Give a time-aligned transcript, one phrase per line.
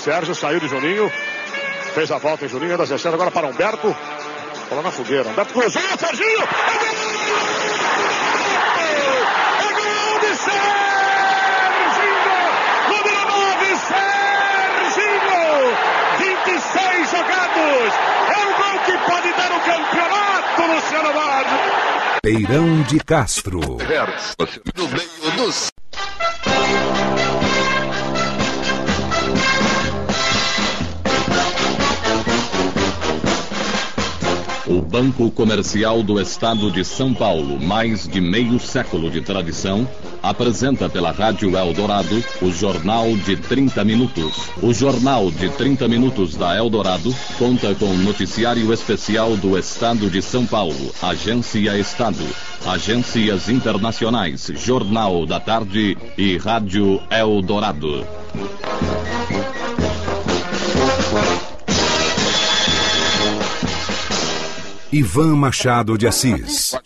[0.00, 1.12] Sérgio saiu de Juninho.
[1.94, 3.94] Fez a volta em Juninho, ainda descendo agora para Humberto.
[4.68, 5.28] Falou na fogueira.
[5.28, 6.40] Humberto cruzou, Serginho!
[6.40, 6.96] É gol!
[9.58, 10.70] É gol de Serginho!
[12.88, 13.76] Número 9,
[14.96, 15.40] Serginho!
[16.18, 17.92] 26 jogados!
[18.30, 21.60] É o gol que pode dar o campeonato, Luciano Borges!
[22.22, 23.60] Peirão de Castro.
[23.60, 25.70] No meio dos
[34.70, 39.84] O Banco Comercial do Estado de São Paulo, mais de meio século de tradição,
[40.22, 44.48] apresenta pela Rádio Eldorado o Jornal de 30 Minutos.
[44.62, 50.46] O Jornal de 30 Minutos da Eldorado conta com noticiário especial do Estado de São
[50.46, 52.24] Paulo, Agência Estado,
[52.64, 58.06] agências internacionais, Jornal da Tarde e Rádio Eldorado.
[64.92, 66.76] Ivan Machado de Assis.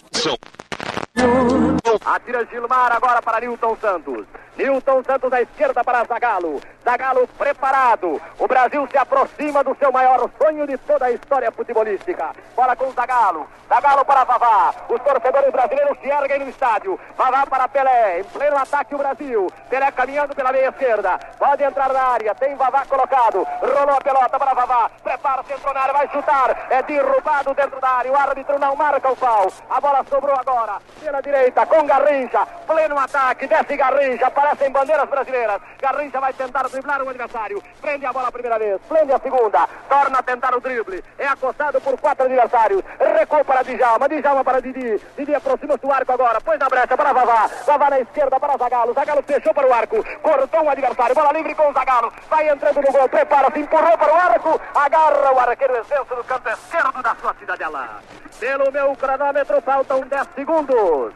[2.05, 4.27] Atira Gilmar agora para Nilton Santos.
[4.57, 6.61] Nilton Santos à esquerda para Zagalo.
[6.85, 8.21] Zagalo preparado.
[8.39, 12.31] O Brasil se aproxima do seu maior sonho de toda a história futebolística.
[12.55, 13.49] Bola com Zagalo.
[13.69, 14.75] Zagalo para Vavá.
[14.89, 17.01] Os torcedores brasileiros se erguem no estádio.
[17.17, 18.21] Vavá para Pelé.
[18.21, 19.51] Em pleno ataque o Brasil.
[19.69, 21.19] Pelé caminhando pela meia esquerda.
[21.39, 22.35] Pode entrar na área.
[22.35, 23.47] Tem Vavá colocado.
[23.61, 24.91] Rolou a pelota para Vavá.
[25.03, 25.95] Prepara-se, entrou na área.
[25.95, 26.67] Vai chutar.
[26.71, 28.13] É derrubado dentro da área.
[28.13, 29.51] O árbitro não marca o pau.
[29.71, 30.77] A bola sobrou agora.
[31.01, 32.47] Pela direita com Garrincha.
[32.67, 33.47] Pleno ataque.
[33.47, 34.31] Desce Garrincha.
[34.45, 35.63] Aparecem bandeiras brasileiras.
[35.81, 37.63] Garrincha vai tentar driblar o adversário.
[37.81, 38.79] Prende a bola a primeira vez.
[38.87, 39.67] Prende a segunda.
[39.89, 41.03] Torna a tentar o drible.
[41.19, 42.83] É acostado por quatro adversários.
[43.01, 44.07] Recua para Djalma.
[44.07, 45.01] Djalma para Didi.
[45.17, 46.43] Didi aproxima-se do arco agora.
[46.43, 47.51] Põe na brecha para Vavá.
[47.67, 48.93] Vavá na esquerda para Zagalo.
[48.93, 50.05] Zagalo fechou para o arco.
[50.21, 51.15] Cortou o adversário.
[51.15, 52.13] Bola livre com o Zagalo.
[52.29, 53.09] Vai entrando no gol.
[53.09, 53.61] Prepara-se.
[53.61, 54.61] Empurrou para o arco.
[54.75, 58.03] Agarra o arqueiro excelso no canto esquerdo da sua cidadela.
[58.39, 61.15] Pelo meu cronômetro faltam 10 segundos.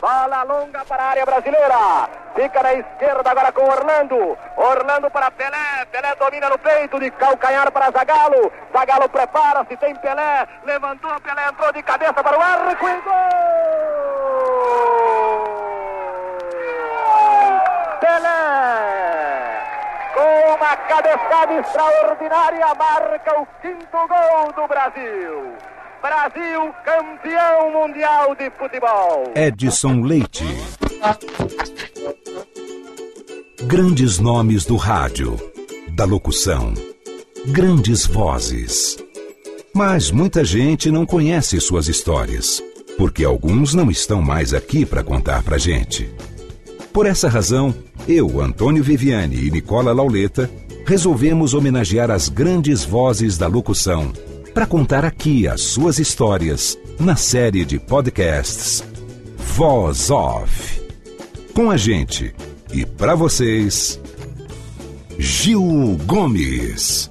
[0.00, 2.13] Bola longa para a área brasileira.
[2.34, 4.36] Fica na esquerda agora com Orlando.
[4.56, 5.84] Orlando para Pelé.
[5.92, 8.50] Pelé domina no peito de calcanhar para Zagalo.
[8.72, 9.76] Zagalo prepara-se.
[9.76, 10.46] Tem Pelé.
[10.64, 11.14] Levantou.
[11.20, 13.14] Pelé entrou de cabeça para o arco e gol.
[18.00, 19.54] Pelé.
[20.14, 25.56] Com uma cabeçada extraordinária marca o quinto gol do Brasil.
[26.02, 29.32] Brasil campeão mundial de futebol.
[29.36, 30.44] Edson Leite.
[33.62, 35.40] Grandes nomes do rádio,
[35.92, 36.74] da locução,
[37.46, 38.98] grandes vozes.
[39.72, 42.60] Mas muita gente não conhece suas histórias,
[42.98, 46.12] porque alguns não estão mais aqui para contar pra gente.
[46.92, 47.72] Por essa razão,
[48.08, 50.50] eu, Antônio Viviane e Nicola Lauleta
[50.84, 54.12] resolvemos homenagear as grandes vozes da locução
[54.52, 58.84] para contar aqui as suas histórias na série de podcasts
[59.38, 60.82] Voz Off.
[61.54, 62.34] Com a gente
[62.74, 64.00] e para vocês,
[65.16, 67.08] Gil Gomes.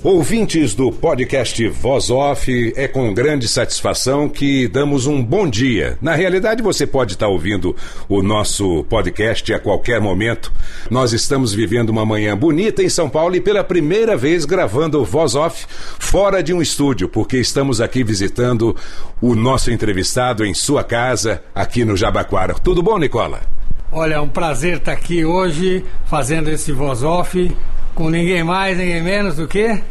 [0.00, 5.98] Ouvintes do podcast Voz Off, é com grande satisfação que damos um bom dia.
[6.00, 7.74] Na realidade, você pode estar ouvindo
[8.08, 10.52] o nosso podcast a qualquer momento.
[10.88, 15.34] Nós estamos vivendo uma manhã bonita em São Paulo e pela primeira vez gravando Voz
[15.34, 15.66] Off
[15.98, 18.76] fora de um estúdio, porque estamos aqui visitando
[19.20, 22.54] o nosso entrevistado em sua casa, aqui no Jabaquara.
[22.54, 23.56] Tudo bom, Nicola?
[23.98, 27.50] Olha, é um prazer estar aqui hoje fazendo esse Voz Off
[27.94, 29.82] com ninguém mais, ninguém menos do que.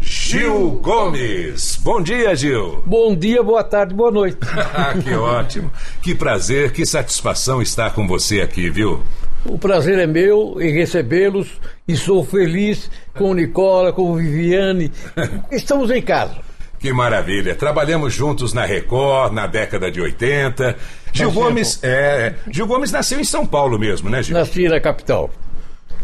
[0.00, 1.76] Gil Gomes.
[1.76, 2.82] Bom dia, Gil.
[2.86, 4.38] Bom dia, boa tarde, boa noite.
[5.04, 5.70] que ótimo.
[6.02, 9.02] Que prazer, que satisfação estar com você aqui, viu?
[9.44, 14.90] O prazer é meu em recebê-los e sou feliz com o Nicola, com o Viviane.
[15.52, 16.49] Estamos em casa.
[16.80, 17.54] Que maravilha.
[17.54, 20.76] Trabalhamos juntos na Record, na década de 80.
[21.12, 24.34] Gil Gomes, é, Gil Gomes nasceu em São Paulo mesmo, né, Gil?
[24.34, 25.30] Nasci na capital.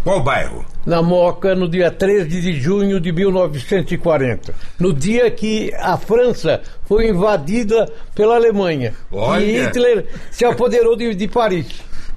[0.05, 0.64] Qual bairro?
[0.84, 4.55] Na Moca, no dia 13 de junho de 1940.
[4.78, 8.94] No dia que a França foi invadida pela Alemanha.
[9.11, 9.43] Olha.
[9.43, 11.67] E Hitler se apoderou de, de Paris.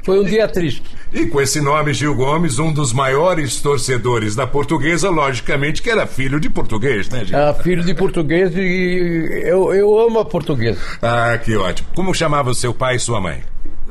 [0.03, 0.99] Foi um dia triste.
[1.11, 6.06] E com esse nome, Gil Gomes, um dos maiores torcedores da portuguesa, logicamente que era
[6.06, 7.38] filho de português, né, Gil?
[7.38, 10.79] Ah, filho de português e eu, eu amo a portuguesa.
[11.01, 11.89] Ah, que ótimo.
[11.95, 13.44] Como chamava seu pai e sua mãe?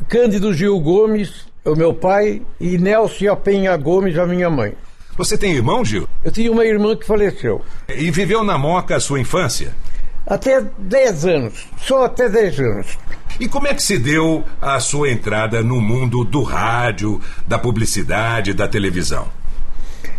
[0.09, 4.75] Cândido Gil Gomes, o meu pai, e Nelson Penha Gomes, a minha mãe.
[5.17, 6.09] Você tem irmão, Gil?
[6.25, 7.61] Eu tinha uma irmã que faleceu.
[7.89, 9.75] E viveu na Moca a sua infância?
[10.27, 12.99] Até 10 anos, só até 10 anos.
[13.41, 18.53] E como é que se deu a sua entrada no mundo do rádio, da publicidade,
[18.53, 19.29] da televisão?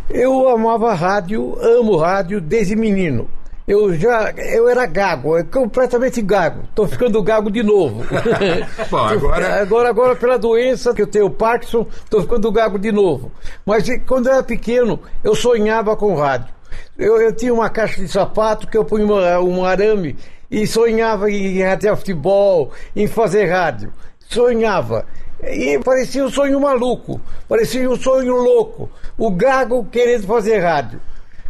[0.09, 3.29] Eu amava rádio, amo rádio desde menino.
[3.67, 6.63] Eu já, eu era gago, completamente gago.
[6.63, 8.03] Estou ficando gago de novo.
[8.89, 9.61] Bom, agora...
[9.61, 13.31] agora, agora pela doença que eu tenho Parkinson, estou ficando gago de novo.
[13.63, 16.58] Mas quando eu era pequeno, eu sonhava com rádio.
[16.97, 20.15] Eu, eu tinha uma caixa de sapato que eu punha uma, um arame
[20.49, 23.93] e sonhava em até futebol, em fazer rádio.
[24.19, 25.05] Sonhava.
[25.43, 28.89] E parecia um sonho maluco, parecia um sonho louco.
[29.17, 30.99] O gago querendo fazer rádio.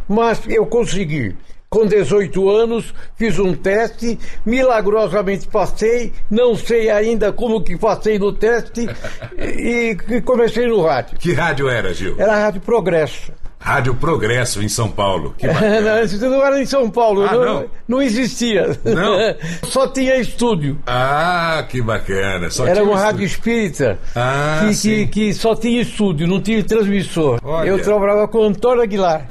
[0.08, 1.36] Mas eu consegui.
[1.68, 8.32] Com 18 anos, fiz um teste, milagrosamente passei, não sei ainda como que passei no
[8.32, 8.88] teste
[9.38, 11.16] e, e comecei no rádio.
[11.16, 12.16] Que rádio era, Gil?
[12.18, 13.32] Era a Rádio Progresso.
[13.60, 15.34] Rádio Progresso em São Paulo.
[15.36, 15.46] Que
[16.18, 17.66] não, não era em São Paulo, ah, não, não.
[17.86, 18.78] não existia.
[18.82, 19.18] Não?
[19.68, 20.78] Só tinha estúdio.
[20.86, 22.50] Ah, que bacana.
[22.50, 23.60] Só era uma um rádio estúdio.
[23.60, 27.38] espírita Ah, que, que, que só tinha estúdio, não tinha transmissor.
[27.44, 27.68] Olha.
[27.68, 29.28] Eu trabalhava com Antônio Aguilar.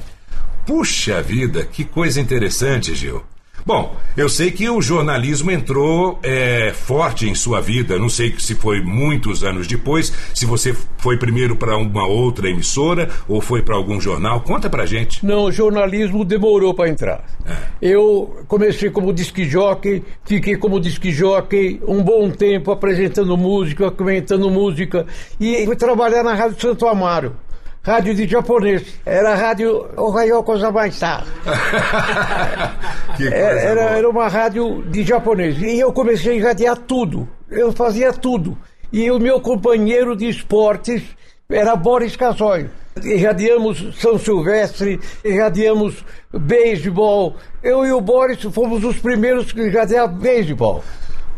[0.64, 3.22] Puxa vida, que coisa interessante, Gil.
[3.72, 8.00] Bom, eu sei que o jornalismo entrou é, forte em sua vida.
[8.00, 13.08] Não sei se foi muitos anos depois, se você foi primeiro para uma outra emissora
[13.28, 14.40] ou foi para algum jornal.
[14.40, 15.24] Conta pra gente.
[15.24, 17.24] Não, o jornalismo demorou para entrar.
[17.46, 17.56] É.
[17.80, 24.50] Eu comecei como disque jockey, fiquei como disque jockey um bom tempo apresentando música, comentando
[24.50, 25.06] música
[25.38, 27.36] e fui trabalhar na Rádio Santo Amaro.
[27.82, 29.00] Rádio de japonês.
[29.06, 30.42] Era a rádio Ohio
[33.16, 35.60] que coisa Era, era, uma rádio de japonês.
[35.60, 37.28] E eu comecei a radiar tudo.
[37.50, 38.56] Eu fazia tudo.
[38.92, 41.02] E o meu companheiro de esportes
[41.48, 42.68] era Boris Casoy.
[43.02, 47.36] Irradiamos São Silvestre, irradiamos beisebol.
[47.62, 50.84] Eu e o Boris fomos os primeiros que irradiaram beisebol.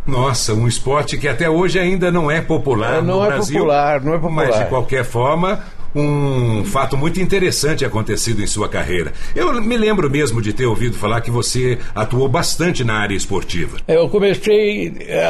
[0.05, 3.61] Nossa, um esporte que até hoje ainda não é popular É, não no é Brasil.
[3.61, 4.49] popular, não é popular.
[4.49, 5.61] Mas de qualquer forma,
[5.95, 9.13] um fato muito interessante acontecido em sua carreira.
[9.35, 13.79] Eu me lembro mesmo de ter ouvido falar que você atuou bastante na área esportiva.
[13.87, 15.27] Eu comecei, eh,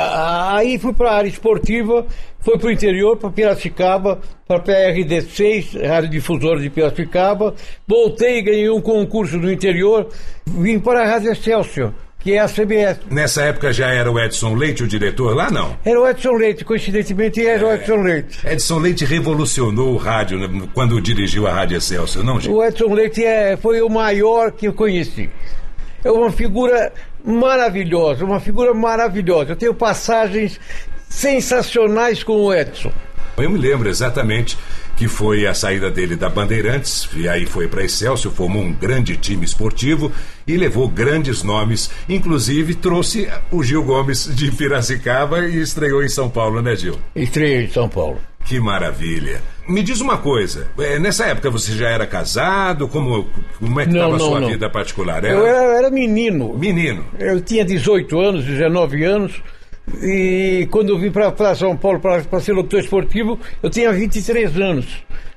[0.50, 2.06] aí fui para a área esportiva,
[2.40, 7.54] fui para o interior, para Piracicaba, para a PRD6, Rádio Difusora de Piracicaba.
[7.86, 10.08] Voltei, ganhei um concurso no interior,
[10.46, 11.92] vim para a Rádio Excelsior,
[12.22, 13.00] que é a CBS.
[13.10, 15.76] Nessa época já era o Edson Leite o diretor lá, não?
[15.84, 18.46] Era o Edson Leite, coincidentemente era o Edson Leite.
[18.46, 22.52] Edson Leite revolucionou o rádio né, quando dirigiu a Rádio Excelsior, não, gente?
[22.52, 25.28] O Edson Leite é, foi o maior que eu conheci.
[26.04, 26.92] É uma figura
[27.24, 29.52] maravilhosa, uma figura maravilhosa.
[29.52, 30.60] Eu tenho passagens
[31.08, 32.92] sensacionais com o Edson.
[33.36, 34.56] Eu me lembro exatamente
[35.02, 39.16] que foi a saída dele da Bandeirantes, e aí foi para Excelsior, formou um grande
[39.16, 40.12] time esportivo
[40.46, 46.30] e levou grandes nomes, inclusive trouxe o Gil Gomes de Piracicaba e estreou em São
[46.30, 46.96] Paulo, né, Gil?
[47.16, 48.20] Estreia em São Paulo.
[48.44, 49.42] Que maravilha.
[49.68, 52.86] Me diz uma coisa, eh, nessa época você já era casado?
[52.86, 53.26] Como,
[53.58, 54.48] como é que estava a sua não.
[54.50, 55.24] vida particular?
[55.24, 56.56] Eu era, era menino.
[56.56, 57.04] menino.
[57.18, 59.42] Eu tinha 18 anos, 19 anos.
[60.02, 64.86] E quando eu vim para São Paulo para ser locutor esportivo, eu tinha 23 anos.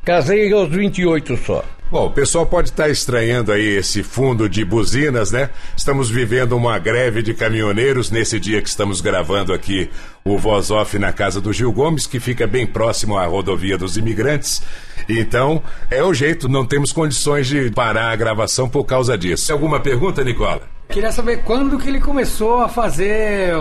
[0.04, 1.64] Casei aos 28 só.
[1.90, 5.52] Bom, o pessoal pode estar estranhando aí esse fundo de buzinas, né?
[5.78, 9.90] Estamos vivendo uma greve de caminhoneiros nesse dia que estamos gravando aqui
[10.24, 13.98] o Voz Off na casa do Gil Gomes, que fica bem próximo à rodovia dos
[13.98, 14.64] imigrantes.
[15.08, 19.54] Então, é o jeito, não temos condições de parar a gravação por causa disso.
[19.54, 20.64] Alguma pergunta, Nicola?
[20.90, 23.54] Queria saber quando que ele começou a fazer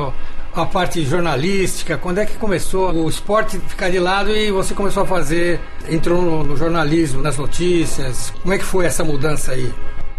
[0.55, 5.03] a parte jornalística, quando é que começou o esporte ficar de lado e você começou
[5.03, 5.59] a fazer,
[5.89, 8.31] entrou no, no jornalismo, nas notícias.
[8.41, 9.73] Como é que foi essa mudança aí?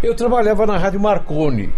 [0.04, 1.74] Eu trabalhava na Rádio Marconi,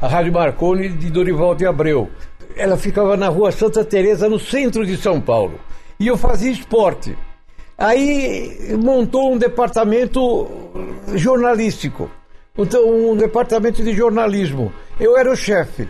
[0.00, 2.08] a Rádio Marconi de Dorival de Abreu.
[2.56, 5.58] Ela ficava na rua Santa Teresa, no centro de São Paulo.
[5.98, 7.16] E eu fazia esporte.
[7.76, 10.48] Aí montou um departamento
[11.14, 12.08] jornalístico,
[12.56, 14.72] então um departamento de jornalismo.
[14.98, 15.88] Eu era o chefe.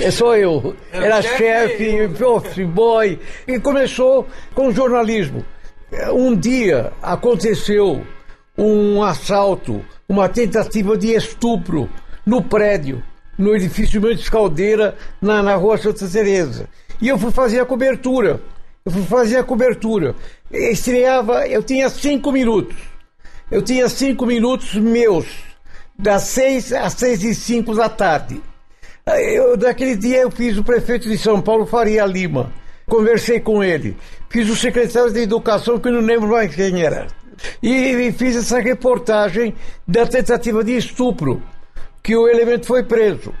[0.00, 0.74] É só eu.
[0.92, 2.24] Era Era chefe?
[2.24, 3.18] office boy.
[3.46, 5.44] E começou com jornalismo.
[6.12, 8.04] Um dia aconteceu
[8.58, 11.88] um assalto, uma tentativa de estupro
[12.24, 13.02] no prédio,
[13.38, 16.68] no edifício Mendes Caldeira, na, na rua Santa Teresa.
[17.00, 18.40] E eu fui fazer a cobertura.
[18.84, 20.14] Eu fazia cobertura.
[20.50, 22.76] Estreava, eu tinha cinco minutos.
[23.50, 25.26] Eu tinha cinco minutos meus,
[25.98, 28.40] das seis às seis e cinco da tarde.
[29.08, 32.52] Eu, daquele dia eu fiz o prefeito de São Paulo, Faria Lima.
[32.88, 33.96] Conversei com ele.
[34.28, 37.06] Fiz o secretário de Educação, que eu não lembro mais quem era.
[37.62, 39.54] E, e fiz essa reportagem
[39.86, 41.40] da tentativa de estupro,
[42.02, 43.32] que o elemento foi preso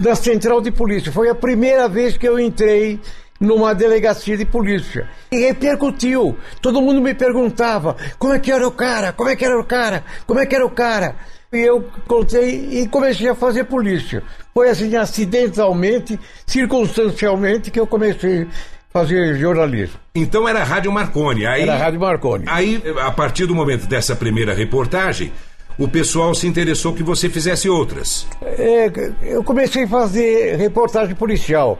[0.00, 1.12] na central de polícia.
[1.12, 2.98] Foi a primeira vez que eu entrei
[3.40, 5.08] numa delegacia de polícia.
[5.30, 6.36] E repercutiu.
[6.60, 9.64] Todo mundo me perguntava como é que era o cara, como é que era o
[9.64, 11.14] cara, como é que era o cara.
[11.52, 14.22] E eu contei e comecei a fazer polícia.
[14.52, 18.46] Foi assim, acidentalmente, circunstancialmente, que eu comecei a
[18.92, 19.98] fazer jornalismo.
[20.14, 21.46] Então era a Rádio Marconi.
[21.46, 22.44] Aí, Era a Rádio Marconi.
[22.48, 25.32] Aí, a partir do momento dessa primeira reportagem,
[25.78, 28.26] o pessoal se interessou que você fizesse outras.
[28.42, 28.90] É,
[29.22, 31.78] eu comecei a fazer reportagem policial.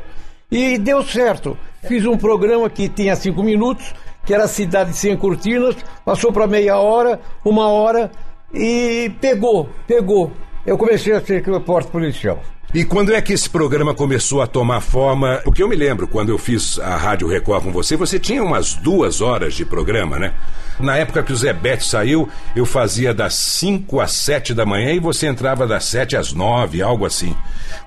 [0.51, 1.59] E deu certo.
[1.89, 3.95] Fiz um programa que tinha cinco minutos,
[4.25, 8.11] que era Cidade Sem Cortinas, passou para meia hora, uma hora,
[8.53, 10.33] e pegou, pegou.
[10.65, 12.43] Eu comecei a ser repórter policial.
[12.75, 15.41] E quando é que esse programa começou a tomar forma?
[15.45, 18.75] Porque eu me lembro, quando eu fiz a Rádio Record com você, você tinha umas
[18.75, 20.35] duas horas de programa, né?
[20.79, 24.93] Na época que o Zé Beto saiu, eu fazia das 5 às 7 da manhã
[24.93, 27.35] e você entrava das 7 às 9, algo assim.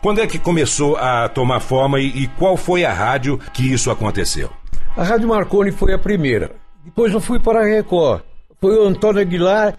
[0.01, 3.91] Quando é que começou a tomar forma e, e qual foi a rádio que isso
[3.91, 4.49] aconteceu?
[4.97, 6.51] A Rádio Marconi foi a primeira.
[6.83, 8.21] Depois eu fui para a Record.
[8.59, 9.75] Foi o Antônio Aguilar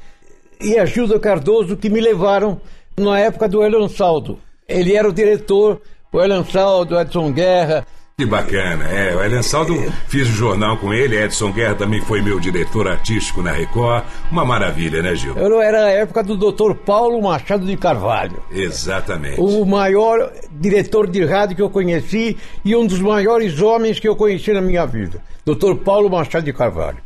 [0.61, 2.61] e a Gilda Cardoso que me levaram
[2.97, 4.39] na época do Elan Saldo.
[4.69, 5.81] Ele era o diretor,
[6.13, 7.87] o Elan Saldo, Edson Guerra.
[8.21, 9.17] Que bacana, é.
[9.17, 9.75] O Elian Saldo,
[10.07, 14.05] fiz o jornal com ele, Edson Guerra também foi meu diretor artístico na Record.
[14.31, 15.35] Uma maravilha, né, Gil?
[15.39, 16.75] Eu era a época do Dr.
[16.75, 18.43] Paulo Machado de Carvalho.
[18.51, 19.41] Exatamente.
[19.41, 24.15] O maior diretor de rádio que eu conheci e um dos maiores homens que eu
[24.15, 25.23] conheci na minha vida.
[25.47, 25.77] Dr.
[25.83, 26.99] Paulo Machado de Carvalho.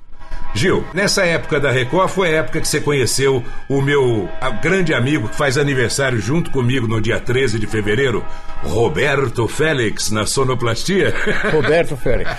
[0.54, 4.28] Gil, nessa época da Record foi a época que você conheceu o meu
[4.62, 8.24] grande amigo que faz aniversário junto comigo no dia 13 de fevereiro,
[8.62, 11.12] Roberto Félix, na sonoplastia.
[11.50, 12.30] Roberto Félix.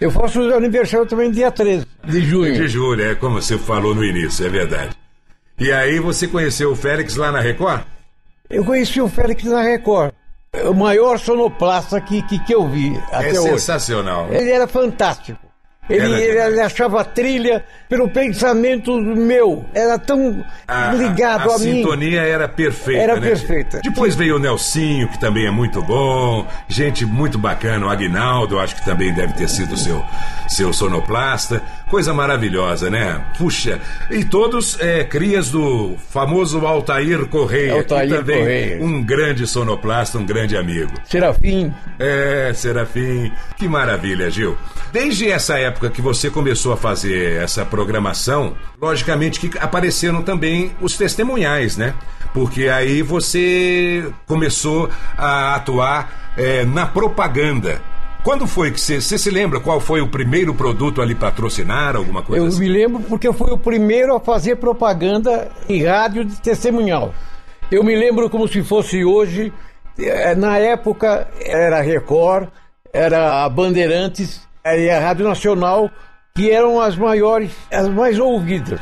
[0.00, 2.54] Eu faço aniversário também dia 13 de junho.
[2.54, 4.90] De julho, é como você falou no início, é verdade.
[5.56, 7.82] E aí você conheceu o Félix lá na Record?
[8.50, 10.12] Eu conheci o Félix na Record.
[10.64, 13.50] O maior sonoplasta que, que, que eu vi até é hoje.
[13.50, 14.28] sensacional.
[14.32, 15.43] Ele era fantástico.
[15.88, 19.66] Ele, Era ele, ele achava a trilha pelo pensamento meu.
[19.74, 21.76] Era tão A, ligado a, a, mim.
[21.76, 23.00] sintonia era perfeita.
[23.02, 23.28] Era né?
[23.28, 23.80] perfeita.
[23.82, 26.46] Depois veio o Nelsinho, que também é muito bom.
[26.68, 27.86] Gente muito bacana.
[27.86, 30.02] O Agnaldo, acho que também deve ter sido seu,
[30.48, 31.62] seu sonoplasta.
[31.90, 33.24] Coisa maravilhosa, né?
[33.38, 33.78] Puxa.
[34.10, 37.74] E todos é, crias do famoso Altair Correia.
[37.74, 38.82] Altair que também Correia.
[38.82, 40.92] um grande sonoplasta, um grande amigo.
[41.04, 41.72] Serafim.
[41.98, 43.30] É, Serafim.
[43.56, 44.56] Que maravilha, Gil.
[44.92, 50.96] Desde essa época que você começou a fazer essa programação, logicamente que apareceram também os
[50.96, 51.94] testemunhais, né?
[52.32, 57.80] Porque aí você começou a atuar é, na propaganda.
[58.24, 62.42] Quando foi que você, se lembra qual foi o primeiro produto ali patrocinar, alguma coisa
[62.42, 62.58] Eu assim?
[62.60, 67.14] me lembro porque eu fui o primeiro a fazer propaganda em rádio de testemunhal.
[67.70, 69.52] Eu me lembro como se fosse hoje.
[69.98, 72.48] eh, Na época era a Record,
[72.92, 75.90] era a Bandeirantes e a Rádio Nacional,
[76.34, 78.80] que eram as maiores, as mais ouvidas.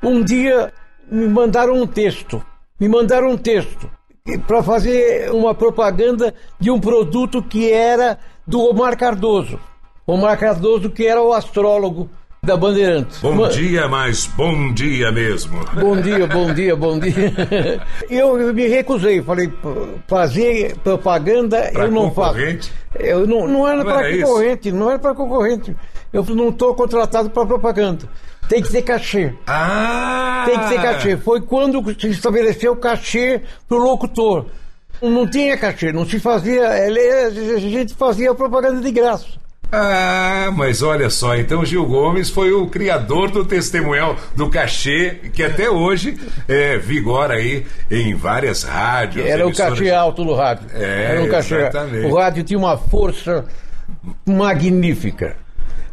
[0.00, 0.72] Um dia
[1.10, 2.40] me mandaram um texto,
[2.78, 3.90] me mandaram um texto
[4.38, 9.58] para fazer uma propaganda de um produto que era do Omar Cardoso.
[10.06, 12.08] Omar Cardoso, que era o astrólogo
[12.42, 13.18] da Bandeirantes.
[13.20, 15.60] Bom dia, mas bom dia mesmo.
[15.74, 17.32] Bom dia, bom dia, bom dia.
[18.08, 22.32] Eu me recusei, falei, "P- fazer propaganda Pra eu não faço.
[22.34, 22.72] concorrente?
[22.98, 24.26] Eu não, não era para era isso?
[24.26, 25.76] concorrente, não era para concorrente.
[26.12, 28.08] Eu não estou contratado para propaganda.
[28.50, 29.32] Tem que ter cachê.
[29.46, 30.42] Ah!
[30.44, 31.16] Tem que ter cachê.
[31.16, 34.46] Foi quando se estabeleceu o cachê para o locutor.
[35.00, 36.66] Não tinha cachê, não se fazia.
[36.84, 36.98] ele-
[37.54, 39.26] A gente fazia propaganda de graça.
[39.72, 45.44] Ah, mas olha só, então Gil Gomes foi o criador do testemunhal do cachê, que
[45.44, 49.24] até hoje é, vigora aí em várias rádios.
[49.24, 50.66] Era o cachê alto no rádio.
[50.74, 51.54] É, Era um cachê.
[51.54, 52.06] exatamente.
[52.06, 53.44] O rádio tinha uma força
[54.26, 55.36] magnífica.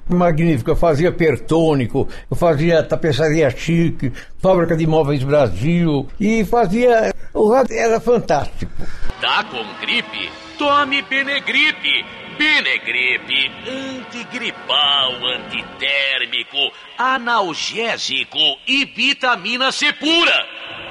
[0.09, 0.71] Magnífica.
[0.71, 7.13] Eu fazia pertônico, eu fazia tapeçaria chique, fábrica de móveis Brasil e fazia.
[7.33, 8.71] O era fantástico.
[9.21, 10.29] Tá com gripe?
[10.57, 12.05] Tome Benegripe.
[12.37, 18.37] Benegripe, antigripal, antitérmico, analgésico
[18.67, 20.45] e vitamina C pura.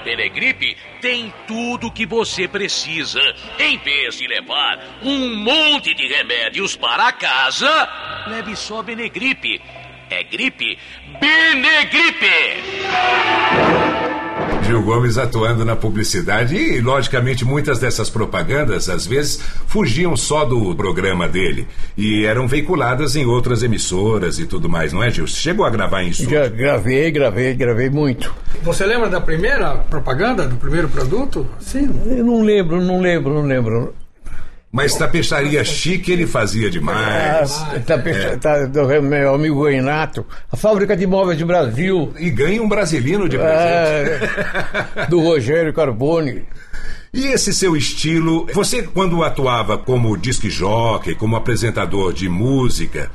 [0.04, 3.20] Benegripe tem tudo o que você precisa.
[3.60, 9.62] Em vez de levar um monte de remédios para casa, leve só Benegripe.
[10.10, 10.76] É gripe?
[11.20, 12.26] Benegripe!
[14.66, 20.74] Gil Gomes atuando na publicidade e, logicamente, muitas dessas propagandas, às vezes, fugiam só do
[20.74, 25.28] programa dele e eram veiculadas em outras emissoras e tudo mais, não é, Gil?
[25.28, 26.32] Você chegou a gravar em estúdio?
[26.32, 28.34] Já gravei, gravei, gravei muito.
[28.64, 31.46] Você lembra da primeira propaganda, do primeiro produto?
[31.60, 31.88] Sim.
[32.04, 33.94] Eu não lembro, não lembro, não lembro.
[34.76, 37.50] Mas tapeçaria chique ele fazia demais.
[37.62, 37.98] Ah, tá,
[38.38, 42.12] tá, do meu amigo Renato, a fábrica de móveis de Brasil.
[42.18, 44.22] E ganha um brasilino de presente.
[44.94, 46.44] É, do Rogério Carboni.
[47.10, 53.10] E esse seu estilo, você quando atuava como disc jockey, como apresentador de música,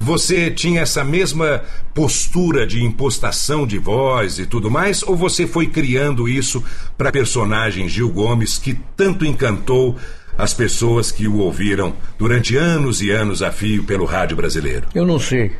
[0.00, 1.62] você tinha essa mesma
[1.94, 5.04] postura de impostação de voz e tudo mais?
[5.04, 6.60] Ou você foi criando isso
[6.98, 9.96] para personagem Gil Gomes que tanto encantou
[10.36, 14.86] as pessoas que o ouviram durante anos e anos a fio pelo rádio brasileiro?
[14.94, 15.52] Eu não sei.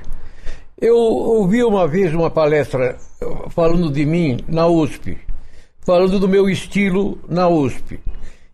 [0.81, 2.97] Eu ouvi uma vez uma palestra
[3.51, 5.17] falando de mim na USP,
[5.85, 8.01] falando do meu estilo na USP.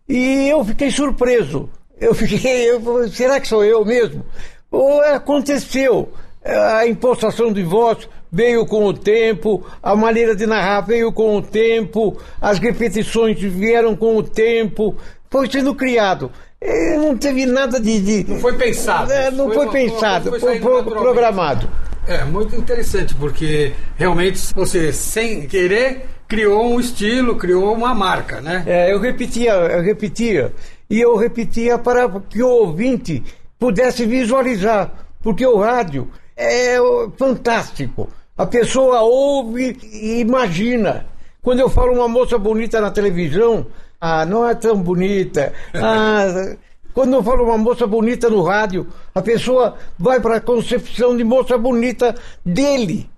[0.07, 1.69] E eu fiquei surpreso.
[1.99, 4.25] Eu fiquei, eu, será que sou eu mesmo?
[4.69, 6.11] Ou aconteceu?
[6.43, 11.41] A impostação de voz veio com o tempo, a maneira de narrar veio com o
[11.41, 14.95] tempo, as repetições vieram com o tempo,
[15.31, 16.29] foi sendo criado.
[16.61, 17.99] E não teve nada de.
[17.99, 19.11] de não foi pensado.
[19.11, 21.67] É, não foi, foi uma, pensado, foi, foi programado.
[22.07, 28.63] É, muito interessante, porque realmente você, sem querer, criou um estilo, criou uma marca, né?
[28.67, 30.53] É, eu repetia, eu repetia.
[30.89, 33.23] E eu repetia para que o ouvinte
[33.57, 36.77] pudesse visualizar, porque o rádio é
[37.17, 38.09] fantástico.
[38.37, 41.05] A pessoa ouve e imagina.
[41.41, 43.65] Quando eu falo uma moça bonita na televisão,
[44.01, 45.53] ah, não é tão bonita.
[45.75, 46.55] Ah,
[46.93, 51.23] quando eu falo uma moça bonita no rádio, a pessoa vai para a concepção de
[51.23, 52.13] moça bonita
[52.45, 53.09] dele.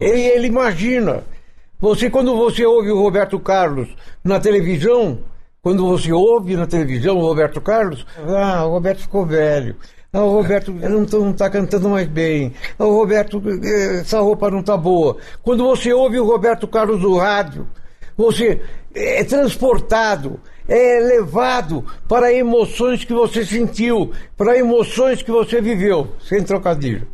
[0.00, 1.22] Ele, ele imagina.
[1.78, 3.88] Você, quando você ouve o Roberto Carlos
[4.24, 5.18] na televisão,
[5.60, 9.76] quando você ouve na televisão o Roberto Carlos, ah, o Roberto ficou velho.
[10.12, 12.54] Ah, o Roberto não está cantando mais bem.
[12.78, 15.18] Ah, o Roberto, eh, essa roupa não está boa.
[15.42, 17.66] Quando você ouve o Roberto Carlos no rádio,
[18.18, 18.60] você
[18.92, 26.42] é transportado, é levado para emoções que você sentiu, para emoções que você viveu, sem
[26.42, 27.06] trocadilho.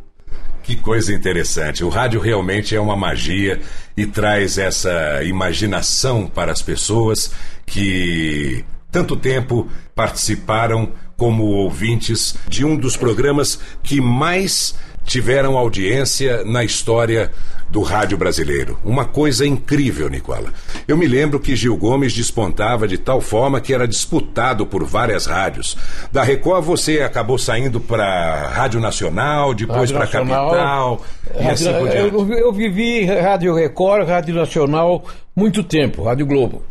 [0.63, 1.83] Que coisa interessante.
[1.83, 3.61] O rádio realmente é uma magia
[3.95, 7.31] e traz essa imaginação para as pessoas
[7.67, 14.73] que tanto tempo participaram como ouvintes de um dos programas que mais
[15.05, 17.31] tiveram audiência na história
[17.69, 18.77] do rádio brasileiro.
[18.83, 20.53] Uma coisa incrível, Nicola.
[20.87, 25.25] Eu me lembro que Gil Gomes despontava de tal forma que era disputado por várias
[25.25, 25.77] rádios.
[26.11, 31.01] Da Record você acabou saindo para Rádio Nacional, depois para Capital.
[31.33, 35.03] Rádio, assim eu, eu vivi Rádio Record, Rádio Nacional
[35.35, 36.63] muito tempo, Rádio Globo.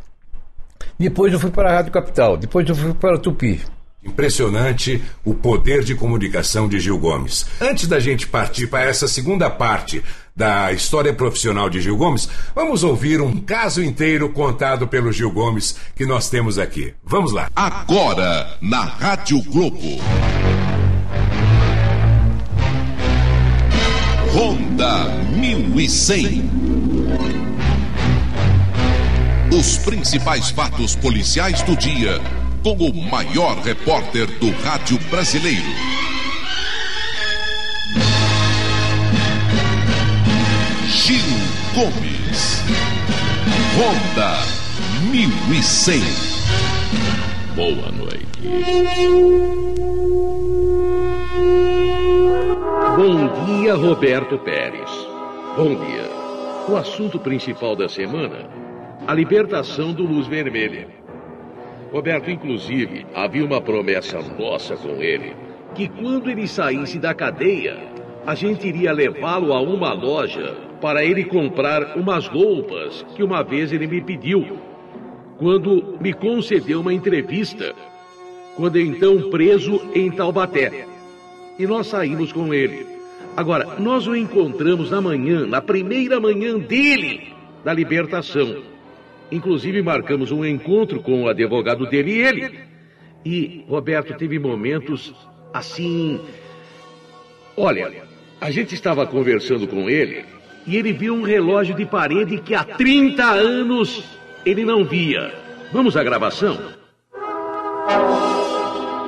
[0.99, 3.61] Depois eu fui para a Rádio Capital, depois eu fui para Tupi.
[4.05, 7.47] Impressionante o poder de comunicação de Gil Gomes.
[7.61, 10.05] Antes da gente partir para essa segunda parte
[10.37, 15.77] da história profissional de Gil Gomes, vamos ouvir um caso inteiro contado pelo Gil Gomes
[15.95, 16.93] que nós temos aqui.
[17.05, 17.49] Vamos lá.
[17.55, 20.01] Agora, na Rádio Globo.
[24.33, 25.05] Ronda
[25.37, 26.51] 1100.
[29.57, 32.21] Os principais fatos policiais do dia
[32.65, 35.63] com o maior repórter do rádio brasileiro.
[41.05, 41.19] Gil
[41.75, 42.63] Gomes.
[43.77, 44.39] Ronda
[45.13, 46.01] 1100.
[47.55, 48.25] Boa noite.
[52.97, 54.91] Bom dia, Roberto Pérez.
[55.55, 56.09] Bom dia.
[56.71, 58.49] O assunto principal da semana:
[59.07, 60.89] a libertação do Luz Vermelha.
[61.93, 65.37] Roberto, inclusive, havia uma promessa nossa com ele,
[65.75, 67.77] que quando ele saísse da cadeia,
[68.27, 73.73] a gente iria levá-lo a uma loja para ele comprar umas roupas que uma vez
[73.73, 74.59] ele me pediu,
[75.39, 77.75] quando me concedeu uma entrevista,
[78.55, 80.87] quando então preso em Taubaté.
[81.59, 82.85] E nós saímos com ele.
[83.35, 87.33] Agora, nós o encontramos na manhã, na primeira manhã dele,
[87.65, 88.63] da libertação.
[89.33, 92.61] Inclusive, marcamos um encontro com o advogado dele e ele.
[93.25, 95.15] E Roberto teve momentos
[95.51, 96.21] assim.
[97.57, 97.91] Olha,
[98.39, 100.34] a gente estava conversando com ele
[100.67, 104.05] e ele viu um relógio de parede que há 30 anos
[104.45, 105.33] ele não via.
[105.73, 106.59] Vamos à gravação.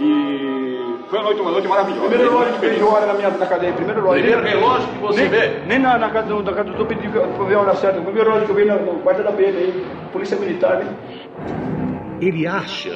[0.00, 2.08] E foi uma noite, uma noite maravilhosa.
[2.08, 4.22] Primeiro relógio que vejo hora na minha na cadeia, primeiro relógio.
[4.22, 5.58] Primeiro relógio que você nem, vê?
[5.66, 8.00] Nem na, na casa do, na casa do eu pedi pra ver a hora certa.
[8.00, 10.94] Primeiro relógio que eu vi na, no quarto da PM aí, polícia militar, né?
[12.20, 12.94] Ele acha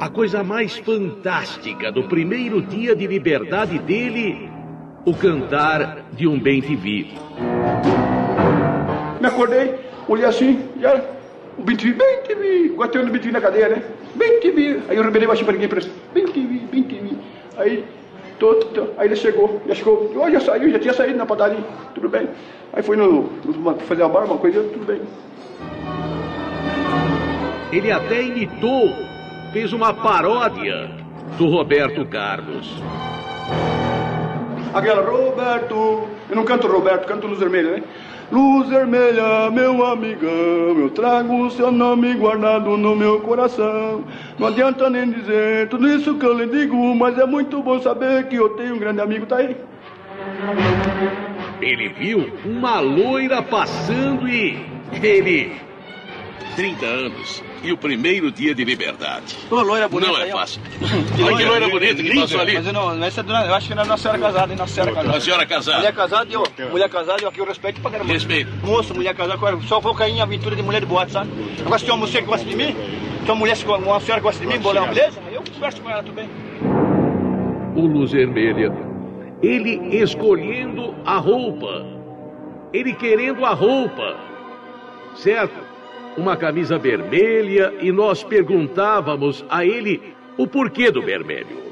[0.00, 4.50] a coisa mais fantástica do primeiro dia de liberdade dele
[5.04, 7.14] o cantar de um bem te vi.
[9.20, 9.74] Me acordei,
[10.08, 11.00] olhei assim, já
[11.58, 13.82] o bem TV, bem TV, guateando o bem TV na cadeia, né?
[14.14, 14.80] Bem TV.
[14.88, 15.80] Aí eu rebelei baixinho pra ninguém, pra
[16.12, 17.10] bem TV, bem TV.
[17.56, 17.84] Aí,
[18.38, 21.60] tô, tô, aí ele chegou, já chegou, eu já saiu, já tinha saído na padaria,
[21.94, 22.28] tudo bem.
[22.72, 25.00] Aí foi no, no fazer a barba, uma coisa, tudo bem.
[27.72, 28.92] Ele até imitou,
[29.52, 30.90] fez uma paródia
[31.38, 32.68] do Roberto Carlos.
[34.72, 37.82] Aquela, Roberto, eu não canto Roberto, canto Luz Vermelha, né?
[38.30, 44.04] Luz vermelha, meu amigão, eu trago o seu nome guardado no meu coração.
[44.38, 48.28] Não adianta nem dizer tudo isso que eu lhe digo, mas é muito bom saber
[48.28, 49.56] que eu tenho um grande amigo, tá aí.
[51.60, 54.64] Ele viu uma loira passando e
[55.02, 55.50] ele
[56.56, 59.36] 30 anos e o primeiro dia de liberdade.
[59.50, 60.12] Ô, loira bonita.
[60.12, 60.60] Não é fácil.
[61.16, 62.54] Que Olha que loira bonita que passou ali.
[62.54, 64.58] Mas eu, não, essa é eu acho que não é uma senhora casada, hein?
[64.58, 65.14] Nossa senhora casada.
[65.14, 65.78] Uma senhora casada.
[65.78, 66.42] Mulher casada e eu.
[66.70, 68.12] Mulher casada e eu aqui eu respeito pra caramba.
[68.12, 68.50] Respeito.
[68.64, 71.30] Moço, mulher casada, eu só vou cair em aventura de mulher de boate, sabe?
[71.60, 74.20] Agora se tem uma mulher que gosta de mim, tem uma mulher, que- uma senhora
[74.20, 75.18] que gosta de mim, bolão, beleza?
[75.32, 76.28] Eu converso com ela, tudo bem.
[77.76, 78.72] O Luz Vermelha.
[79.42, 81.86] Ele escolhendo a roupa.
[82.72, 84.16] Ele querendo a roupa.
[85.14, 85.69] Certo?
[86.16, 91.70] Uma camisa vermelha e nós perguntávamos a ele o porquê do vermelho.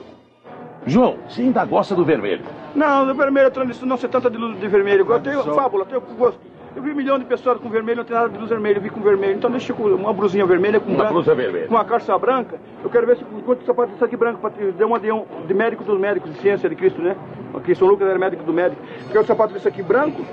[0.86, 2.44] João, você ainda gosta do vermelho?
[2.74, 5.06] Não, do vermelho, transição, não se trata de luz de vermelho.
[5.10, 6.40] Eu tenho fábula, eu tenho gosto.
[6.78, 8.80] Eu vi um milhão de pessoas com vermelho, não tem nada de luz vermelha, eu
[8.80, 9.32] vi com vermelho.
[9.34, 11.66] Então deixa com uma blusinha vermelha com Uma branco, blusa vermelha.
[11.66, 12.54] com uma calça branca.
[12.84, 15.52] Eu quero ver se quanto sapato isso aqui branco, para ter uma de, um, de
[15.54, 17.16] médico dos médicos de ciência de Cristo, né?
[17.52, 18.80] Aqui São Lucas era médico do médico.
[19.06, 20.24] Eu quero um sapato desse aqui branco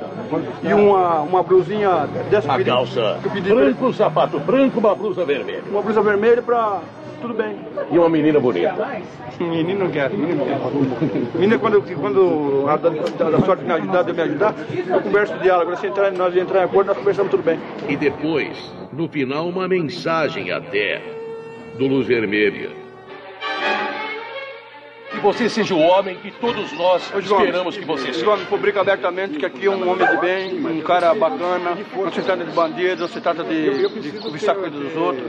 [0.62, 3.94] e uma, uma blusinha dessa A que eu pedi- calça que eu pedi pra- branco,
[3.94, 5.64] sapato branco, uma blusa vermelha.
[5.72, 6.80] uma blusa vermelha pra.
[7.26, 7.58] Tudo bem.
[7.92, 8.76] E uma menina bonita.
[9.40, 11.34] Menino não quer, menino não quer.
[11.34, 14.56] Menina, quando, quando a da, sorte me ajudar, de me ajudar,
[14.88, 15.72] eu converso de diálogo.
[15.72, 17.60] Agora, se entrar, nós entrar em acordo, nós conversamos tudo bem.
[17.90, 18.56] E depois,
[18.94, 21.02] no final, uma mensagem até
[21.78, 22.85] do Luz Vermelha.
[25.16, 28.30] Que você seja o homem que todos nós esperamos que você seja.
[28.30, 32.22] homem publica abertamente que aqui é um homem de bem, um cara bacana, não se
[32.22, 35.26] trata de bandido, não se trata de, de cobiçar coisa dos outros,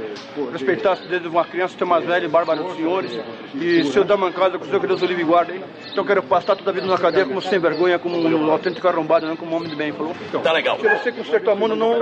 [0.53, 3.19] respeitar desde uma criança até mais velha, bárbara dos senhores,
[3.55, 5.63] e se eu dar mancada, com o Senhor que Deus o livre e guarda, hein?
[5.97, 8.87] Então eu quero passar toda a vida na cadeia como sem vergonha, como um autêntico
[8.87, 10.15] arrombado, não como um homem de bem, falou?
[10.43, 10.79] Tá legal.
[10.79, 11.95] Se você consertar o mundo, não.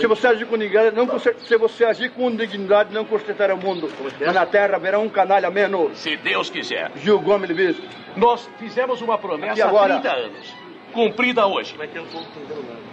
[0.00, 3.88] Se você agir com dignidade, não se você agir com dignidade, não consertará o mundo.
[4.18, 5.96] Mas na terra haverá um canalha menos.
[5.96, 6.90] Se Deus quiser.
[6.96, 7.80] Gil Gomes Levis.
[8.16, 9.94] Nós fizemos uma promessa agora?
[9.94, 10.54] há 30 anos,
[10.92, 11.76] cumprida hoje.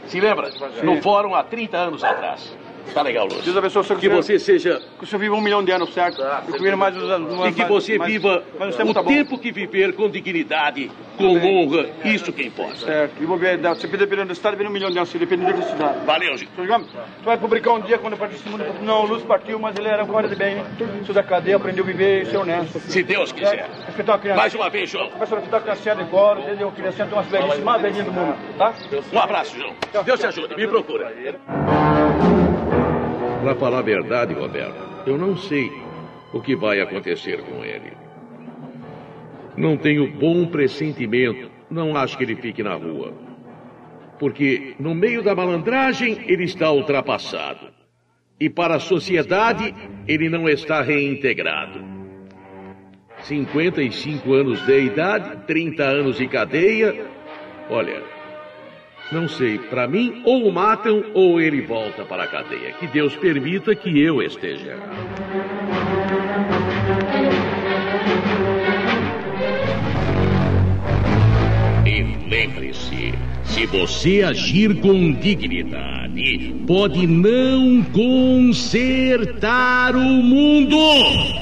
[0.05, 0.51] Se lembra?
[0.83, 2.55] No fórum há 30 anos atrás.
[2.93, 3.43] Tá legal, Lúcio.
[3.43, 3.99] Deus abençoe o senhor.
[3.99, 4.81] Que você seja.
[4.97, 6.21] Que o senhor viva um milhão de anos, certo?
[6.49, 6.95] E que mais
[7.55, 9.09] que você mais- viva mais um tempo tá o bom.
[9.09, 12.77] tempo que viver com dignidade, com honra, isso que importa.
[12.77, 13.13] Certo.
[13.21, 15.61] E vou ver, se dependendo do estado, vira um milhão de anos, se depender da
[15.61, 16.05] cidade.
[16.05, 16.35] Valeu,
[16.67, 18.83] Gomes, tu vai publicar um dia quando eu participo do mundo.
[18.83, 20.65] Não, o Lúcio partiu, mas ele era um cara de bem, né?
[21.01, 22.79] Isso da cadeia, aprendeu a viver e ser honesto.
[22.79, 23.69] Se Deus quiser.
[23.85, 24.37] Respeitar uma criança.
[24.37, 25.09] Mais uma vez, João.
[25.09, 26.69] Começa a respeitar a criança de coro, entendeu?
[26.69, 28.73] A criança umas velhices mais velhinhas do mundo, tá?
[29.11, 29.73] Um abraço, João.
[30.03, 31.11] Deus te ajude, me procura.
[33.41, 35.71] Para falar a verdade, Roberto, eu não sei
[36.31, 37.91] o que vai acontecer com ele.
[39.57, 43.11] Não tenho bom pressentimento, não acho que ele fique na rua.
[44.19, 47.69] Porque no meio da malandragem ele está ultrapassado.
[48.39, 49.73] E para a sociedade
[50.07, 51.83] ele não está reintegrado.
[53.23, 57.07] 55 anos de idade, 30 anos de cadeia.
[57.71, 58.03] Olha,
[59.11, 62.71] não sei, para mim, ou o matam ou ele volta para a cadeia.
[62.73, 64.77] Que Deus permita que eu esteja.
[71.85, 80.77] E lembre-se, se você agir com dignidade, pode não consertar o mundo,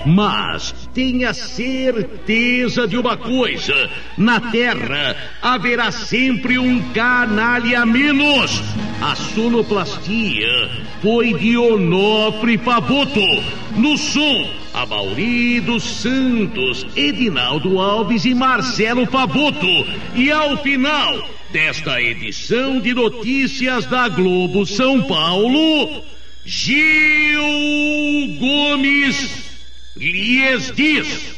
[0.06, 8.62] mas tenha certeza de uma coisa: na Terra haverá sempre um canalha menos.
[9.02, 10.70] A sonoplastia
[11.02, 13.24] foi de Onofre Faboto.
[13.78, 19.88] No som, a Mauri dos Santos, Edinaldo Alves e Marcelo Faboto.
[20.16, 26.04] E ao final desta edição de notícias da Globo São Paulo,
[26.44, 27.40] Gil
[28.38, 29.49] Gomes
[30.00, 31.36] lhes diz.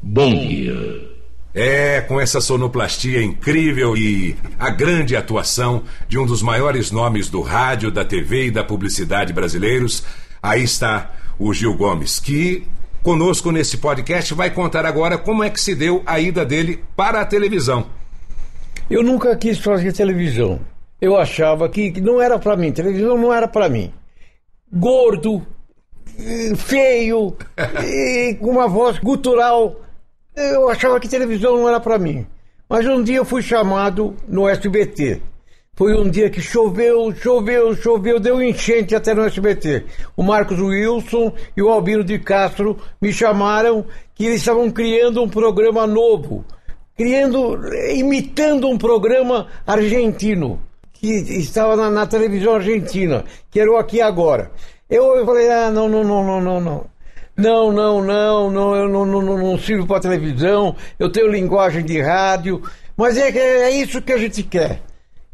[0.00, 1.06] Bom dia.
[1.52, 7.40] É, com essa sonoplastia incrível e a grande atuação de um dos maiores nomes do
[7.40, 10.04] rádio, da TV e da publicidade brasileiros,
[10.42, 12.66] aí está o Gil Gomes, que
[13.02, 17.20] conosco nesse podcast vai contar agora como é que se deu a ida dele para
[17.20, 17.86] a televisão.
[18.88, 20.60] Eu nunca quis fazer televisão.
[21.00, 23.92] Eu achava que não era para mim, televisão não era para mim.
[24.70, 25.46] Gordo,
[26.56, 27.36] feio,
[28.40, 29.80] com uma voz gutural
[30.36, 32.26] eu achava que televisão não era para mim.
[32.68, 35.22] Mas um dia eu fui chamado no SBT.
[35.74, 39.84] Foi um dia que choveu, choveu, choveu, deu enchente até no SBT.
[40.16, 45.28] O Marcos Wilson e o Albino de Castro me chamaram que eles estavam criando um
[45.28, 46.44] programa novo,
[46.94, 47.58] criando,
[47.94, 50.60] imitando um programa argentino
[50.92, 54.50] que estava na, na televisão argentina, que era o Aqui Agora.
[54.88, 56.86] Eu, eu falei, ah, não, não, não, não, não, não.
[57.36, 61.84] Não, não, não, não, eu não, não, não, não sirvo para televisão, eu tenho linguagem
[61.84, 62.62] de rádio,
[62.96, 64.80] mas é, é isso que a gente quer.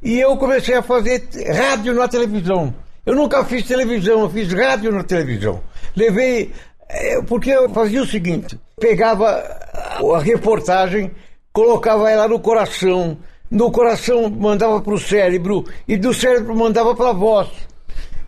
[0.02, 2.74] E eu comecei a fazer rádio na televisão.
[3.06, 5.60] Eu nunca fiz televisão, eu fiz rádio na televisão.
[5.94, 6.52] Levei.
[6.88, 11.10] É, porque eu fazia o seguinte: pegava a reportagem,
[11.52, 13.16] colocava ela no coração,
[13.48, 17.48] no coração mandava para o cérebro, e do cérebro mandava para a voz.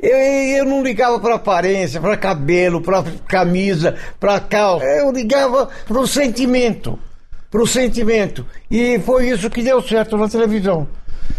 [0.04, 0.18] Eu,
[0.58, 4.84] eu não ligava para aparência, para cabelo, para camisa, para calça.
[4.84, 6.98] Eu ligava para o sentimento.
[7.50, 8.44] Para o sentimento.
[8.70, 10.86] E foi isso que deu certo na televisão.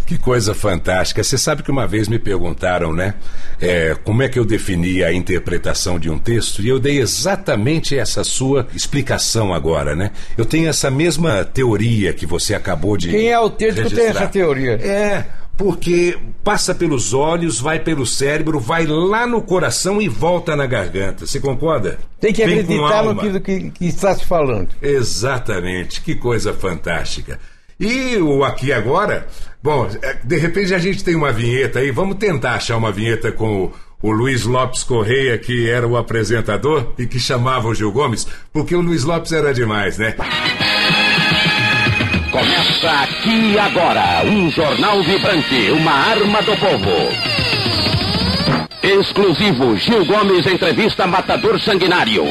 [0.08, 1.23] Que coisa fantástica.
[1.23, 3.13] Você sabe que uma vez me perguntaram, né?
[3.62, 6.63] É, como é que eu definia a interpretação de um texto?
[6.63, 10.12] E eu dei exatamente essa sua explicação agora, né?
[10.36, 13.10] Eu tenho essa mesma teoria que você acabou de.
[13.10, 14.73] Quem é o texto que tem essa teoria?
[14.73, 15.25] É
[15.58, 21.26] porque passa pelos olhos, vai pelo cérebro, vai lá no coração e volta na garganta.
[21.26, 21.98] Você concorda?
[22.20, 24.70] Tem que Vem acreditar no que, que, que, está se falando.
[24.82, 27.39] Exatamente, que coisa fantástica.
[27.80, 29.28] E o aqui agora,
[29.62, 33.32] bom, é, de repente a gente tem uma vinheta aí, vamos tentar achar uma vinheta
[33.32, 37.91] com o, o Luiz Lopes Correia, que era o apresentador e que chamava o Gil
[37.91, 40.15] Gomes, porque o Luiz Lopes era demais, né?
[42.36, 46.91] Começa aqui agora um jornal vibrante, uma arma do povo.
[48.84, 52.26] Exclusivo Gil Gomes entrevista Matador Sanguinário.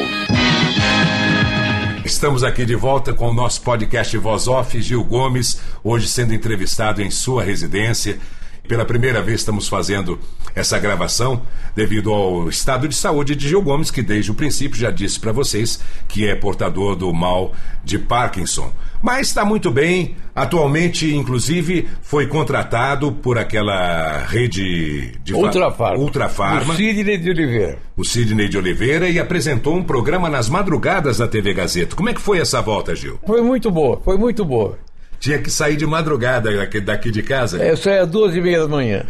[2.05, 7.01] Estamos aqui de volta com o nosso podcast Voz Off, Gil Gomes, hoje sendo entrevistado
[7.01, 8.19] em sua residência.
[8.67, 10.19] Pela primeira vez estamos fazendo
[10.55, 11.41] essa gravação
[11.75, 15.31] devido ao estado de saúde de Gil Gomes, que desde o princípio já disse para
[15.31, 18.71] vocês que é portador do mal de Parkinson.
[19.01, 20.15] Mas está muito bem.
[20.33, 25.97] Atualmente, inclusive, foi contratado por aquela rede de Ultrafarma.
[25.99, 26.73] Ultrafarma.
[26.73, 27.77] O Sidney de Oliveira.
[27.95, 31.95] O Sidney de Oliveira e apresentou um programa nas madrugadas da TV Gazeta.
[31.95, 33.19] Como é que foi essa volta, Gil?
[33.25, 34.77] Foi muito boa, foi muito boa.
[35.19, 36.49] Tinha que sair de madrugada
[36.81, 37.61] daqui de casa?
[37.61, 39.03] É, eu saí às duas e meia da manhã.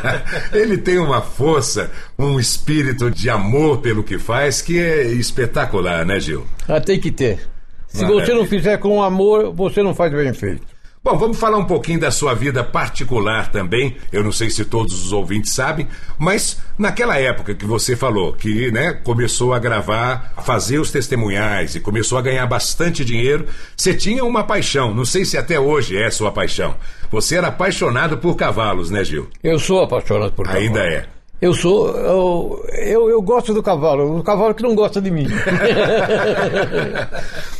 [0.52, 6.18] Ele tem uma força, um espírito de amor pelo que faz que é espetacular, né,
[6.20, 6.46] Gil?
[6.68, 7.40] Ah, tem que ter.
[7.88, 10.77] Se você não fizer com amor, você não faz bem feito.
[11.08, 13.96] Bom, vamos falar um pouquinho da sua vida particular também.
[14.12, 18.70] Eu não sei se todos os ouvintes sabem, mas naquela época que você falou que,
[18.70, 23.94] né, começou a gravar, a fazer os testemunhais e começou a ganhar bastante dinheiro, você
[23.94, 24.92] tinha uma paixão.
[24.92, 26.76] Não sei se até hoje é sua paixão.
[27.10, 29.30] Você era apaixonado por cavalos, né, Gil?
[29.42, 30.68] Eu sou apaixonado por cavalos.
[30.68, 31.17] Ainda é.
[31.40, 31.96] Eu sou.
[31.96, 35.26] Eu, eu, eu, gosto do cavalo, o cavalo que não gosta de mim.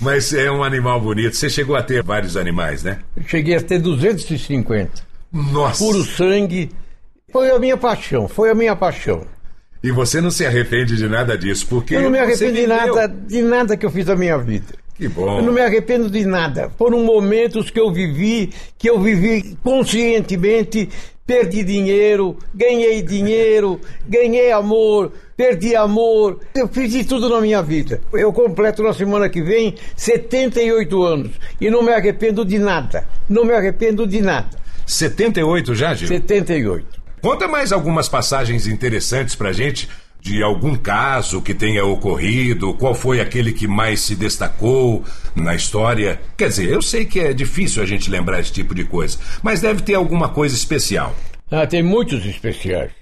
[0.01, 1.37] Mas é um animal bonito.
[1.37, 2.99] Você chegou a ter vários animais, né?
[3.27, 5.07] cheguei a ter 250.
[5.33, 5.85] Nossa!
[5.85, 6.71] Puro sangue.
[7.33, 9.23] Foi a minha paixão, foi a minha paixão.
[9.83, 11.95] E você não se arrepende de nada disso, porque.
[11.95, 14.75] Eu não me arrependo de nada, de nada que eu fiz da minha vida.
[14.97, 15.39] Que bom.
[15.39, 16.73] Eu não me arrependo de nada.
[16.77, 20.89] Foram momentos que eu vivi, que eu vivi conscientemente
[21.29, 26.41] perdi dinheiro, ganhei dinheiro, ganhei amor, perdi amor.
[26.55, 28.01] Eu fiz de tudo na minha vida.
[28.15, 33.07] Eu completo na semana que vem 78 anos e não me arrependo de nada.
[33.29, 34.57] Não me arrependo de nada.
[34.87, 36.09] 78 já, Gil?
[36.09, 36.99] 78.
[37.21, 39.87] Conta mais algumas passagens interessantes pra gente
[40.21, 42.75] de algum caso que tenha ocorrido?
[42.75, 45.05] Qual foi aquele que mais se destacou
[45.35, 46.21] na história?
[46.37, 49.61] Quer dizer, eu sei que é difícil a gente lembrar esse tipo de coisa, mas
[49.61, 51.15] deve ter alguma coisa especial.
[51.51, 52.93] Ah, tem muitos especiais.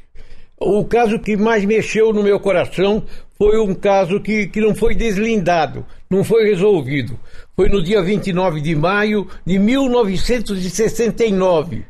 [0.58, 3.02] O caso que mais mexeu no meu coração
[3.36, 7.20] foi um caso que, que não foi deslindado, não foi resolvido.
[7.54, 11.84] Foi no dia 29 de maio de 1969.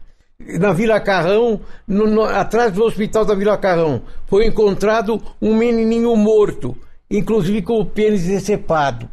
[0.58, 6.14] Na Vila Carrão, no, no, atrás do hospital da Vila Carrão, foi encontrado um menininho
[6.16, 6.76] morto,
[7.10, 9.08] inclusive com o pênis decepado.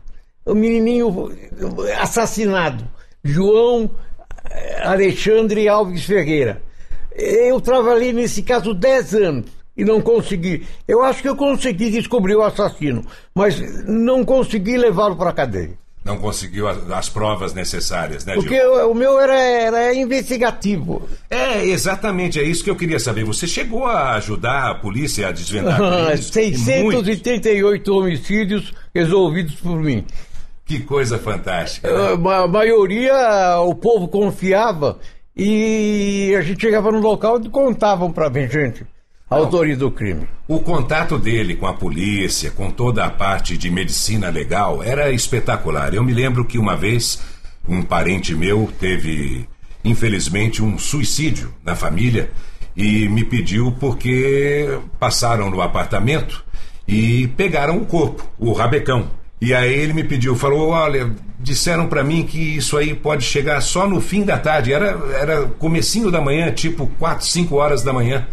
[0.46, 1.32] O menininho
[2.00, 2.84] assassinado.
[3.24, 3.90] João
[4.50, 6.62] eh, Alexandre Alves Ferreira.
[7.16, 10.66] Eu trabalhei nesse caso 10 anos e não consegui.
[10.88, 15.83] Eu acho que eu consegui descobrir o assassino, mas não consegui levá-lo para a cadeia.
[16.04, 18.74] Não conseguiu as, as provas necessárias, né, Porque Gil?
[18.88, 21.08] o, o meu era, era investigativo.
[21.30, 23.24] É, exatamente, é isso que eu queria saber.
[23.24, 26.30] Você chegou a ajudar a polícia a desvendar crimes?
[26.84, 27.04] Muito.
[27.04, 30.06] 638 homicídios resolvidos por mim.
[30.66, 31.90] Que coisa fantástica.
[32.14, 35.00] A maioria o povo confiava
[35.36, 38.86] e a gente chegava no local e contavam pra mim, gente, a
[39.36, 40.28] autoria do crime.
[40.48, 45.94] O contato dele com a polícia, com toda a parte de medicina legal, era espetacular.
[45.94, 47.22] Eu me lembro que uma vez
[47.68, 49.48] um parente meu teve,
[49.84, 52.32] infelizmente, um suicídio na família
[52.76, 56.44] e me pediu porque passaram no apartamento
[56.88, 59.08] e pegaram o corpo, o rabecão.
[59.40, 63.60] E aí ele me pediu, falou: olha, disseram para mim que isso aí pode chegar
[63.62, 64.72] só no fim da tarde.
[64.72, 68.26] Era, era comecinho da manhã, tipo 4, 5 horas da manhã.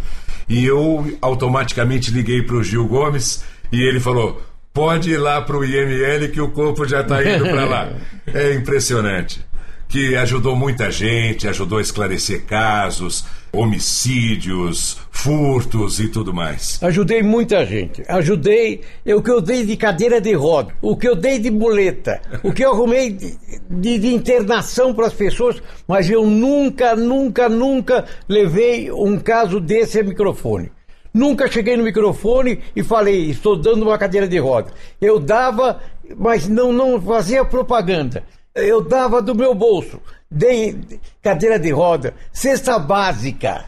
[0.50, 4.42] E eu automaticamente liguei pro Gil Gomes e ele falou:
[4.74, 7.92] pode ir lá pro IML que o corpo já tá indo para lá.
[8.32, 9.44] É impressionante.
[9.88, 16.78] Que ajudou muita gente, ajudou a esclarecer casos, homicídios, furtos e tudo mais.
[16.82, 18.02] Ajudei muita gente.
[18.08, 21.50] Ajudei é o que eu dei de cadeira de roda, o que eu dei de
[21.50, 23.36] muleta, o que eu arrumei de,
[23.68, 29.98] de- de internação para as pessoas, mas eu nunca, nunca, nunca levei um caso desse
[30.00, 30.70] a microfone.
[31.12, 34.70] Nunca cheguei no microfone e falei, estou dando uma cadeira de roda.
[35.00, 35.80] Eu dava,
[36.16, 38.22] mas não, não fazia propaganda.
[38.54, 40.00] Eu dava do meu bolso.
[40.30, 40.78] Dei
[41.22, 43.64] cadeira de roda, cesta básica.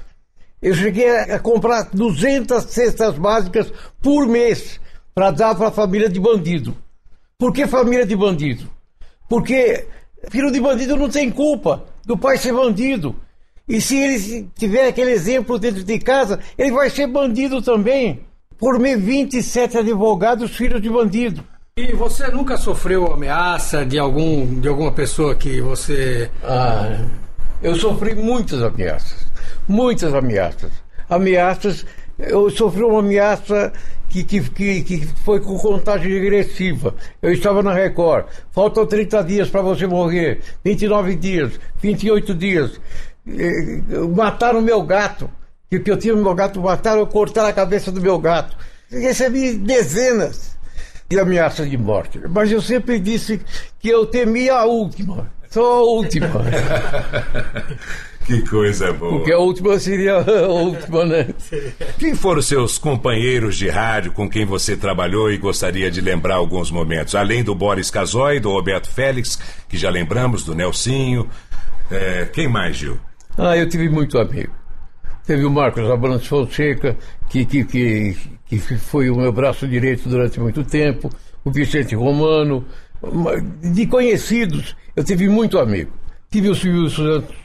[0.60, 4.80] Eu cheguei a comprar 200 cestas básicas por mês
[5.14, 6.76] para dar para a família de bandido.
[7.36, 8.70] Por que família de bandido?
[9.28, 9.86] Porque
[10.30, 13.16] filho de bandido não tem culpa do pai ser bandido.
[13.68, 18.20] E se ele tiver aquele exemplo dentro de casa, ele vai ser bandido também.
[18.58, 21.44] Formei 27 advogados filhos de bandido.
[21.74, 27.02] E você nunca sofreu ameaça de algum de alguma pessoa que você Ah,
[27.62, 29.26] eu sofri muitas ameaças.
[29.66, 30.70] Muitas ameaças.
[31.08, 31.86] Ameaças.
[32.18, 33.72] Eu sofri uma ameaça
[34.06, 36.94] que, que, que, que foi com contagem regressiva.
[37.22, 38.26] Eu estava na Record.
[38.50, 40.42] Faltam 30 dias para você morrer.
[40.62, 42.78] 29 dias, 28 dias.
[44.14, 45.30] Mataram meu gato.
[45.70, 48.54] Que eu tinha meu gato, mataram, cortaram a cabeça do meu gato.
[48.90, 50.52] Recebi dezenas
[51.12, 52.18] de ameaças de morte.
[52.26, 53.38] Mas eu sempre disse
[53.78, 55.30] que eu temia a última.
[55.50, 56.28] Só a última.
[58.24, 59.16] Que coisa boa.
[59.16, 61.26] Porque a última seria a última, né?
[61.98, 66.70] Quem foram seus companheiros de rádio com quem você trabalhou e gostaria de lembrar alguns
[66.70, 67.16] momentos?
[67.16, 71.28] Além do Boris Casoy, do Roberto Félix, que já lembramos, do Nelsinho.
[71.90, 72.96] É, quem mais, Gil?
[73.36, 74.52] Ah, eu tive muito amigo.
[75.26, 76.96] Teve o Marcos Abrantes Fonseca,
[77.28, 81.10] que, que, que, que foi o meu braço direito durante muito tempo.
[81.44, 82.64] O Vicente Romano.
[83.60, 85.92] De conhecidos, eu tive muito amigo.
[86.30, 87.36] Tive o Silvio Santos.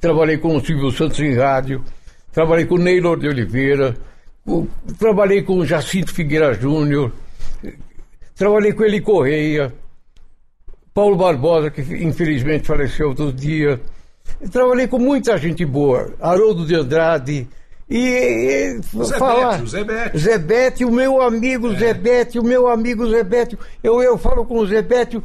[0.00, 1.84] Trabalhei com o Silvio Santos em rádio.
[2.32, 3.96] Trabalhei com o Neylor de Oliveira.
[4.98, 7.12] Trabalhei com o Jacinto Figueira Júnior.
[8.34, 9.72] Trabalhei com Eli Correia.
[10.94, 13.80] Paulo Barbosa, que infelizmente faleceu outro dia.
[14.50, 16.12] Trabalhei com muita gente boa.
[16.20, 17.48] Haroldo de Andrade.
[17.88, 19.52] E, e O Zé falar.
[19.52, 20.18] Bete, o Zé Bete.
[20.18, 23.58] Zé Bete, o meu amigo Zé Bete, o meu amigo Zé Bete.
[23.82, 25.20] Eu, eu falo com o Zé Bete,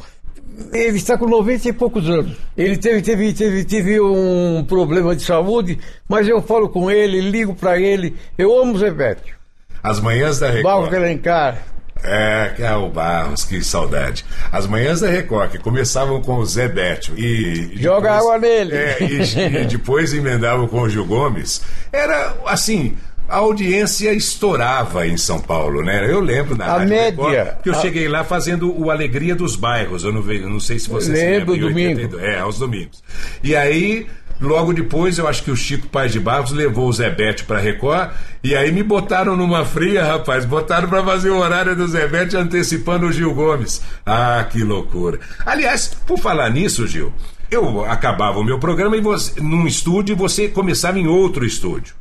[0.73, 2.35] ele está com 90 e poucos anos.
[2.57, 5.77] Ele teve, teve, teve, teve um problema de saúde,
[6.09, 8.15] mas eu falo com ele, ligo para ele.
[8.37, 9.35] Eu amo o Zé Bete.
[9.83, 11.03] As manhãs da Barro Record.
[11.03, 11.74] Alencar.
[12.03, 14.23] É, que é o Barros, que saudade.
[14.51, 17.71] As manhãs da Record, que começavam com o Zé Bétio e.
[17.73, 18.75] e Joga depois- água nele.
[18.75, 21.61] É, e, e depois emendavam com o Gil Gomes.
[21.91, 22.95] Era assim.
[23.27, 26.05] A audiência estourava em São Paulo, né?
[26.07, 29.33] Eu lembro na A Rádio média, Record, que eu a- cheguei lá fazendo o Alegria
[29.35, 30.03] dos Bairros.
[30.03, 31.55] Eu não, vejo, não sei se você Lembro, se lembra.
[31.55, 32.01] em domingo.
[32.01, 32.23] 82.
[32.23, 33.03] É, aos domingos.
[33.43, 34.05] E aí,
[34.39, 37.59] logo depois, eu acho que o Chico Paz de Barros levou o Zé Bétio pra
[37.59, 38.11] Record.
[38.43, 40.45] E aí me botaram numa fria, rapaz.
[40.45, 43.81] Botaram pra fazer o horário do Zé Bétio antecipando o Gil Gomes.
[44.05, 45.19] Ah, que loucura.
[45.45, 47.11] Aliás, por falar nisso, Gil,
[47.49, 51.95] eu acabava o meu programa e você, num estúdio e você começava em outro estúdio.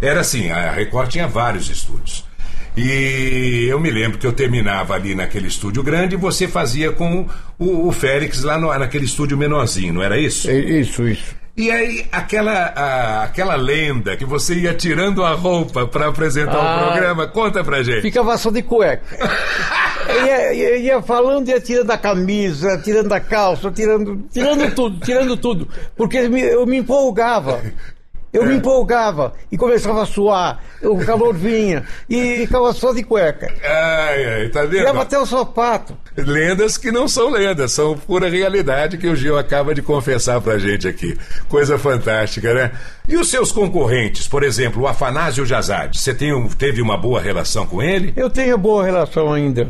[0.00, 2.24] Era assim, a Record tinha vários estúdios.
[2.76, 7.28] E eu me lembro que eu terminava ali naquele estúdio grande e você fazia com
[7.58, 10.50] o, o Félix lá no- naquele estúdio menorzinho, não era isso?
[10.50, 11.41] Isso, isso.
[11.54, 16.76] E aí, aquela, a- aquela lenda que você ia tirando a roupa para apresentar Ah.
[16.76, 18.00] o programa, conta pra gente.
[18.00, 19.02] Ficava só de cueca.
[20.26, 25.36] ia, ia, ia falando, ia tirando a camisa, tirando a calça, tirando, tirando tudo, tirando
[25.36, 25.68] tudo.
[25.94, 27.60] Porque eu me empolgava.
[28.32, 28.46] Eu É.
[28.46, 33.52] me empolgava e começava a suar, o calor vinha e ficava só de cueca.
[33.62, 34.78] Ai, ai, tá vendo?
[34.78, 35.94] Tirava até o sapato.
[36.16, 40.58] Lendas que não são lendas, são pura realidade que o Gil acaba de confessar pra
[40.58, 41.14] gente aqui.
[41.48, 42.72] Coisa fantástica, né?
[43.06, 47.66] E os seus concorrentes, por exemplo, o Afanásio Jazade, você tem teve uma boa relação
[47.66, 48.12] com ele?
[48.16, 49.68] Eu tenho boa relação ainda.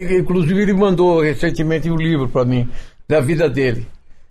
[0.00, 2.68] Inclusive ele mandou recentemente um livro para mim
[3.08, 3.86] da vida dele.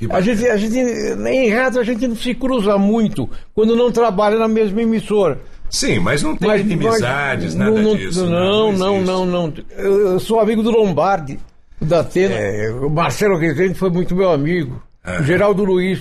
[0.10, 4.38] A gente, a gente, em rádio a gente não se cruza muito quando não trabalha
[4.38, 5.40] na mesma emissora.
[5.70, 8.32] Sim, mas não tem inimizades, nada não, disso, né?
[8.32, 9.54] Não, Não não, não, não.
[9.76, 11.40] Eu, eu sou amigo do Lombardi,
[11.82, 12.36] da Atena.
[12.36, 14.82] É, o Marcelo Rezende foi muito meu amigo.
[15.04, 15.20] É.
[15.20, 16.00] O Geraldo Luiz.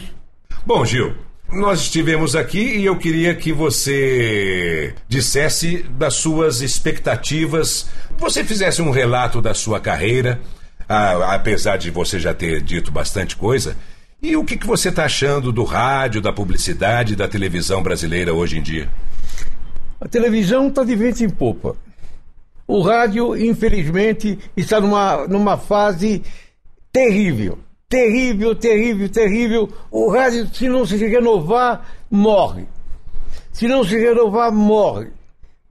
[0.64, 1.14] Bom, Gil,
[1.50, 7.88] nós estivemos aqui e eu queria que você dissesse das suas expectativas,
[8.18, 10.40] você fizesse um relato da sua carreira,
[10.88, 13.76] a- apesar de você já ter dito bastante coisa.
[14.22, 18.58] E o que, que você está achando do rádio, da publicidade, da televisão brasileira hoje
[18.58, 18.88] em dia?
[20.00, 21.76] A televisão está de vento em popa.
[22.66, 26.22] O rádio, infelizmente, está numa, numa fase
[26.92, 27.58] terrível.
[27.88, 29.72] Terrível, terrível, terrível.
[29.90, 32.66] O rádio, se não se renovar, morre.
[33.52, 35.08] Se não se renovar, morre.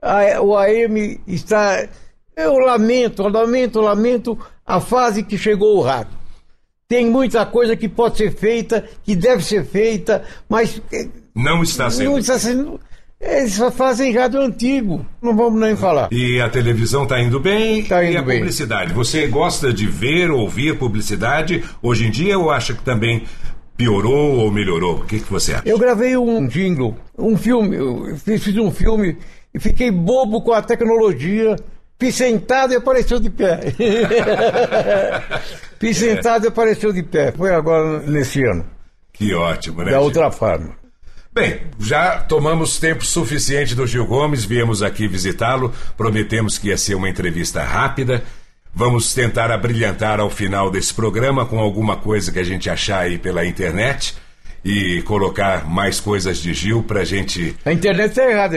[0.00, 1.86] A- o AM está.
[2.34, 6.12] Eu lamento, lamento, lamento a fase que chegou o rádio.
[6.88, 11.90] Tem muita coisa que pode ser feita, que deve ser feita, mas eh, Não está
[11.90, 12.10] sendo.
[12.10, 12.80] não está sendo.
[13.20, 15.04] Eles fazem rádio antigo.
[15.22, 16.08] Não vamos nem falar.
[16.12, 18.38] E a televisão está indo bem Tá e indo a bem.
[18.38, 18.92] publicidade.
[18.92, 23.24] Você gosta de ver, ouvir publicidade hoje em dia ou acha que também
[23.76, 24.96] piorou ou melhorou?
[24.98, 25.62] O que, que você acha?
[25.66, 29.16] Eu gravei um jingle, um filme, eu fiz, fiz um filme
[29.52, 31.56] e fiquei bobo com a tecnologia.
[31.98, 33.72] Fiz sentado e apareceu de pé.
[35.80, 37.32] Fiz sentado e apareceu de pé.
[37.32, 38.66] Foi agora nesse ano.
[39.12, 39.92] Que ótimo, né?
[39.92, 40.74] Da outra forma.
[41.32, 46.94] Bem, já tomamos tempo suficiente do Gil Gomes, viemos aqui visitá-lo, prometemos que ia ser
[46.94, 48.22] uma entrevista rápida.
[48.74, 53.18] Vamos tentar abrilhantar ao final desse programa com alguma coisa que a gente achar aí
[53.18, 54.14] pela internet
[54.64, 57.56] e colocar mais coisas de Gil pra gente.
[57.64, 58.56] A internet está errada.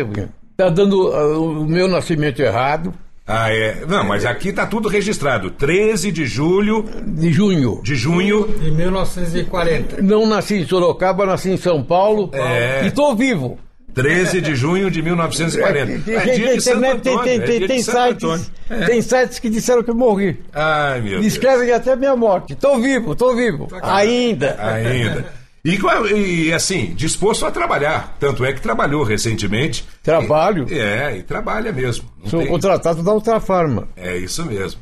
[0.51, 2.93] Está dando ah, o meu nascimento errado.
[3.32, 3.84] Ah, é.
[3.88, 5.51] Não, mas aqui tá tudo registrado.
[5.51, 6.84] 13 de julho.
[7.05, 7.80] De junho.
[7.84, 8.47] De junho.
[8.59, 10.01] De 1940.
[10.01, 12.30] Não nasci em Sorocaba, nasci em São Paulo.
[12.34, 12.82] É.
[12.84, 13.59] E estou vivo.
[13.93, 15.99] 13 de junho de 1940.
[16.03, 17.17] Tem- É tem- dia tem- de Santo internet tem-
[17.63, 18.51] é tem- sites-.
[18.69, 18.86] É.
[18.86, 20.39] Tem sites que disseram que eu morri.
[20.53, 21.23] Ai, meu Deus.
[21.23, 22.53] Descrevem até minha morte.
[22.53, 23.67] Estou vivo, estou vivo.
[23.82, 24.55] Ainda.
[24.59, 25.38] Ainda.
[25.64, 28.16] E, com- e, assim, disposto a trabalhar.
[28.20, 29.86] Tanto é que trabalhou recentemente.
[30.01, 30.66] Trabalho.
[30.70, 32.05] E- é, e trabalha mesmo.
[32.26, 33.88] Sou tem- contratado da outra forma.
[33.95, 34.80] É isso mesmo.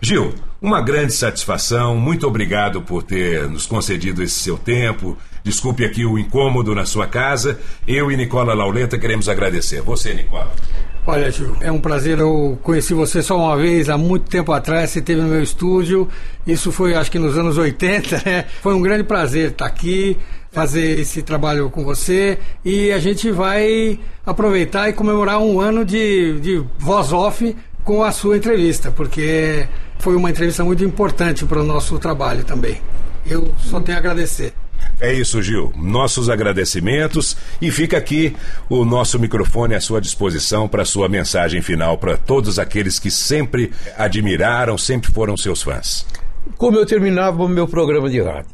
[0.00, 0.32] Gil,
[0.62, 1.96] uma grande satisfação.
[1.96, 5.16] Muito obrigado por ter nos concedido esse seu tempo.
[5.42, 7.58] Desculpe aqui o incômodo na sua casa.
[7.86, 9.80] Eu e Nicola Lauleta queremos agradecer.
[9.82, 10.52] Você, Nicola.
[11.10, 12.18] Olha, Gil, é um prazer.
[12.18, 14.90] Eu conheci você só uma vez, há muito tempo atrás.
[14.90, 16.06] Você esteve no meu estúdio.
[16.46, 18.44] Isso foi, acho que nos anos 80, né?
[18.60, 20.18] Foi um grande prazer estar aqui,
[20.52, 22.38] fazer esse trabalho com você.
[22.62, 28.12] E a gente vai aproveitar e comemorar um ano de, de voz off com a
[28.12, 29.66] sua entrevista, porque
[29.98, 32.82] foi uma entrevista muito importante para o nosso trabalho também.
[33.26, 34.52] Eu só tenho a agradecer.
[35.00, 35.72] É isso, Gil.
[35.76, 38.34] Nossos agradecimentos e fica aqui
[38.68, 43.72] o nosso microfone à sua disposição para sua mensagem final para todos aqueles que sempre
[43.96, 46.04] admiraram, sempre foram seus fãs.
[46.56, 48.50] Como eu terminava o meu programa de rádio.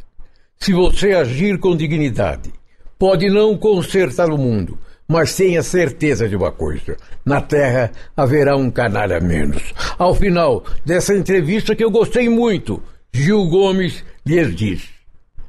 [0.59, 2.53] Se você agir com dignidade,
[2.99, 8.71] pode não consertar o mundo, mas tenha certeza de uma coisa: na Terra haverá um
[8.71, 9.63] canalha menos.
[9.99, 14.94] Ao final dessa entrevista que eu gostei muito, Gil Gomes lhes diz: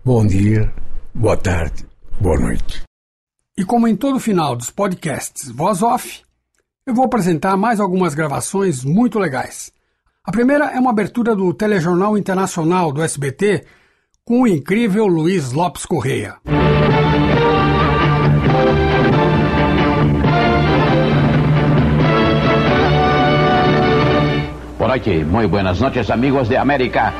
[0.06, 0.72] Bom dia,
[1.16, 1.84] boa tarde,
[2.22, 2.84] boa noite.
[3.58, 6.22] E como em todo final dos podcasts Voz Off,
[6.86, 9.72] eu vou apresentar mais algumas gravações muito legais.
[10.24, 13.66] A primeira é uma abertura do Telejornal Internacional do SBT
[14.24, 16.36] com o incrível Luiz Lopes Correia.
[24.78, 27.12] Boa noite, muy buenas noches, amigos de América.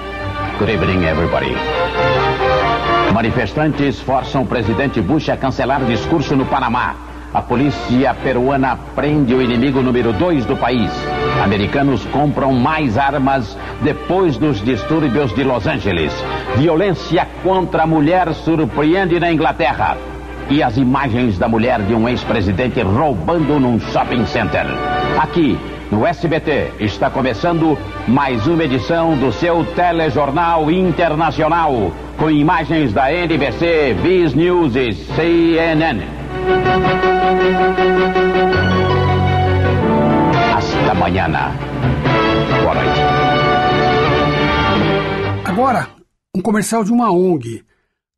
[0.60, 1.56] Good evening, everybody.
[3.14, 6.96] Manifestantes forçam o presidente Bush a cancelar discurso no Panamá.
[7.34, 10.92] A polícia peruana prende o inimigo número dois do país.
[11.44, 16.14] Americanos compram mais armas depois dos distúrbios de Los Angeles.
[16.56, 19.98] Violência contra a mulher surpreende na Inglaterra.
[20.50, 24.66] E as imagens da mulher de um ex-presidente roubando num shopping center.
[25.20, 25.58] Aqui,
[25.96, 33.96] no SBT, está começando mais uma edição do seu telejornal internacional, com imagens da NBC,
[34.04, 36.04] Viz News e CNN.
[40.54, 41.52] Hasta mañana.
[42.62, 43.00] Boa noite.
[45.46, 45.88] Agora,
[46.36, 47.64] um comercial de uma ONG,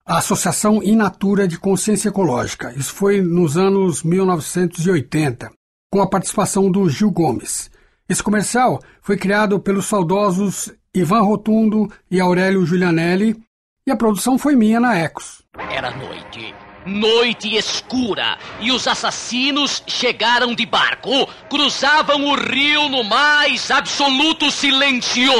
[0.04, 2.74] a Associação Inatura de Consciência Ecológica.
[2.76, 5.52] Isso foi nos anos 1980,
[5.90, 7.70] com a participação do Gil Gomes.
[8.10, 13.38] Esse comercial foi criado pelos saudosos Ivan Rotundo e Aurélio Giulianelli
[13.86, 15.44] e a produção foi minha na Ecos.
[15.72, 16.54] Era noite.
[16.86, 25.32] Noite escura e os assassinos chegaram de barco, cruzavam o rio no mais absoluto silêncio.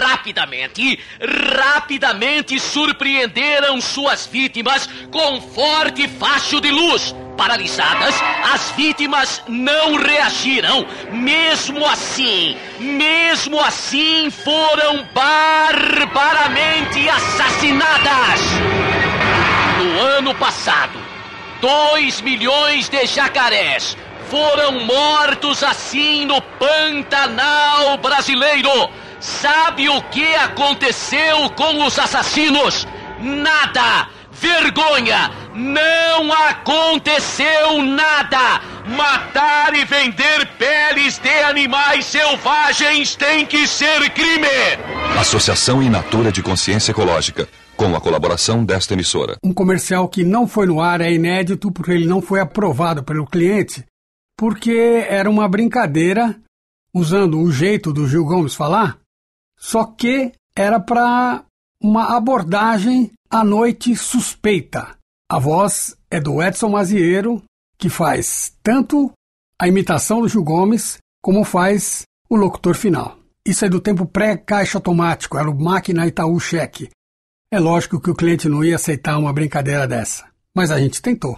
[0.00, 0.98] Rapidamente,
[1.56, 7.14] rapidamente surpreenderam suas vítimas com forte facho de luz.
[7.36, 8.14] Paralisadas,
[8.52, 10.86] as vítimas não reagiram.
[11.12, 18.40] Mesmo assim, mesmo assim foram barbaramente assassinadas.
[19.78, 20.98] No ano passado,
[21.60, 23.96] 2 milhões de jacarés
[24.30, 28.90] foram mortos assim no Pantanal brasileiro.
[29.20, 32.86] Sabe o que aconteceu com os assassinos?
[33.20, 34.13] Nada!
[34.40, 35.30] Vergonha!
[35.54, 38.60] Não aconteceu nada!
[38.86, 44.46] Matar e vender peles de animais selvagens tem que ser crime!
[45.18, 49.36] Associação Inatura de Consciência Ecológica com a colaboração desta emissora.
[49.42, 53.26] Um comercial que não foi no ar é inédito porque ele não foi aprovado pelo
[53.26, 53.84] cliente,
[54.36, 56.36] porque era uma brincadeira,
[56.92, 58.98] usando o jeito do Gil Gomes falar,
[59.58, 61.44] só que era para
[61.80, 64.96] uma abordagem à noite suspeita.
[65.28, 67.42] A voz é do Edson Maziero,
[67.76, 69.10] que faz tanto
[69.60, 73.18] a imitação do Gil Gomes como faz o locutor final.
[73.44, 76.90] Isso é do tempo pré-caixa automático, era o máquina Itaú Cheque.
[77.52, 81.36] É lógico que o cliente não ia aceitar uma brincadeira dessa, mas a gente tentou.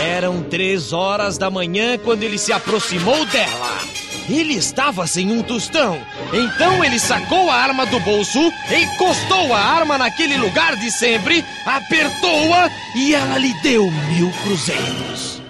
[0.00, 3.80] Eram três horas da manhã quando ele se aproximou dela.
[4.28, 6.00] Ele estava sem um tostão.
[6.32, 12.70] Então ele sacou a arma do bolso, encostou a arma naquele lugar de sempre, apertou-a
[12.94, 15.40] e ela lhe deu mil cruzeiros.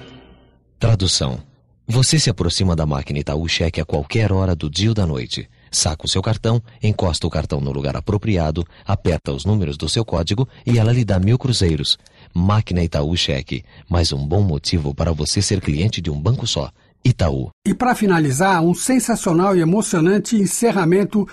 [0.79, 1.41] Tradução.
[1.89, 5.49] Você se aproxima da máquina Itaú Cheque a qualquer hora do dia ou da noite.
[5.71, 10.05] Saca o seu cartão, encosta o cartão no lugar apropriado, aperta os números do seu
[10.05, 11.99] código e ela lhe dá mil cruzeiros.
[12.35, 13.65] Máquina Itaú Cheque.
[13.89, 16.71] Mais um bom motivo para você ser cliente de um banco só.
[17.05, 17.51] Itaú.
[17.67, 21.27] E para finalizar, um sensacional e emocionante encerramento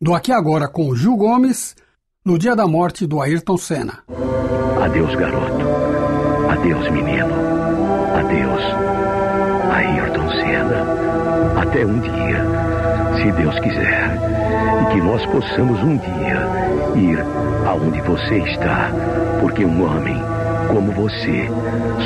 [0.00, 1.74] do Aqui Agora com Gil Gomes
[2.24, 4.04] no dia da morte do Ayrton Senna.
[4.82, 5.64] Adeus, garoto.
[6.50, 7.34] Adeus, menino.
[8.14, 8.62] Adeus,
[9.72, 11.60] Ayrton Senna.
[11.60, 12.44] Até um dia,
[13.16, 14.18] se Deus quiser,
[14.82, 16.48] e que nós possamos um dia
[16.96, 17.18] ir
[17.66, 18.90] aonde você está,
[19.40, 20.16] porque um homem
[20.68, 21.48] como você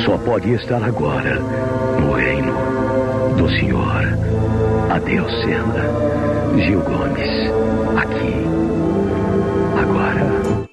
[0.05, 1.39] só pode estar agora
[1.99, 2.82] no reino
[3.37, 4.01] do Senhor.
[4.89, 6.03] Adeus, Senna.
[6.55, 7.29] Gil Gomes,
[7.97, 8.33] aqui,
[9.79, 10.67] agora.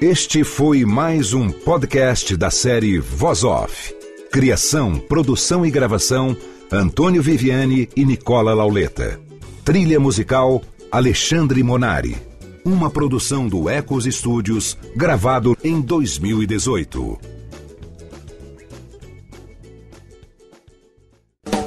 [0.00, 3.94] Este foi mais um podcast da série Voz Off.
[4.30, 6.36] Criação, produção e gravação:
[6.72, 9.20] Antônio Viviane e Nicola Lauleta.
[9.64, 12.16] Trilha musical: Alexandre Monari.
[12.64, 17.33] Uma produção do Ecos Studios, gravado em 2018.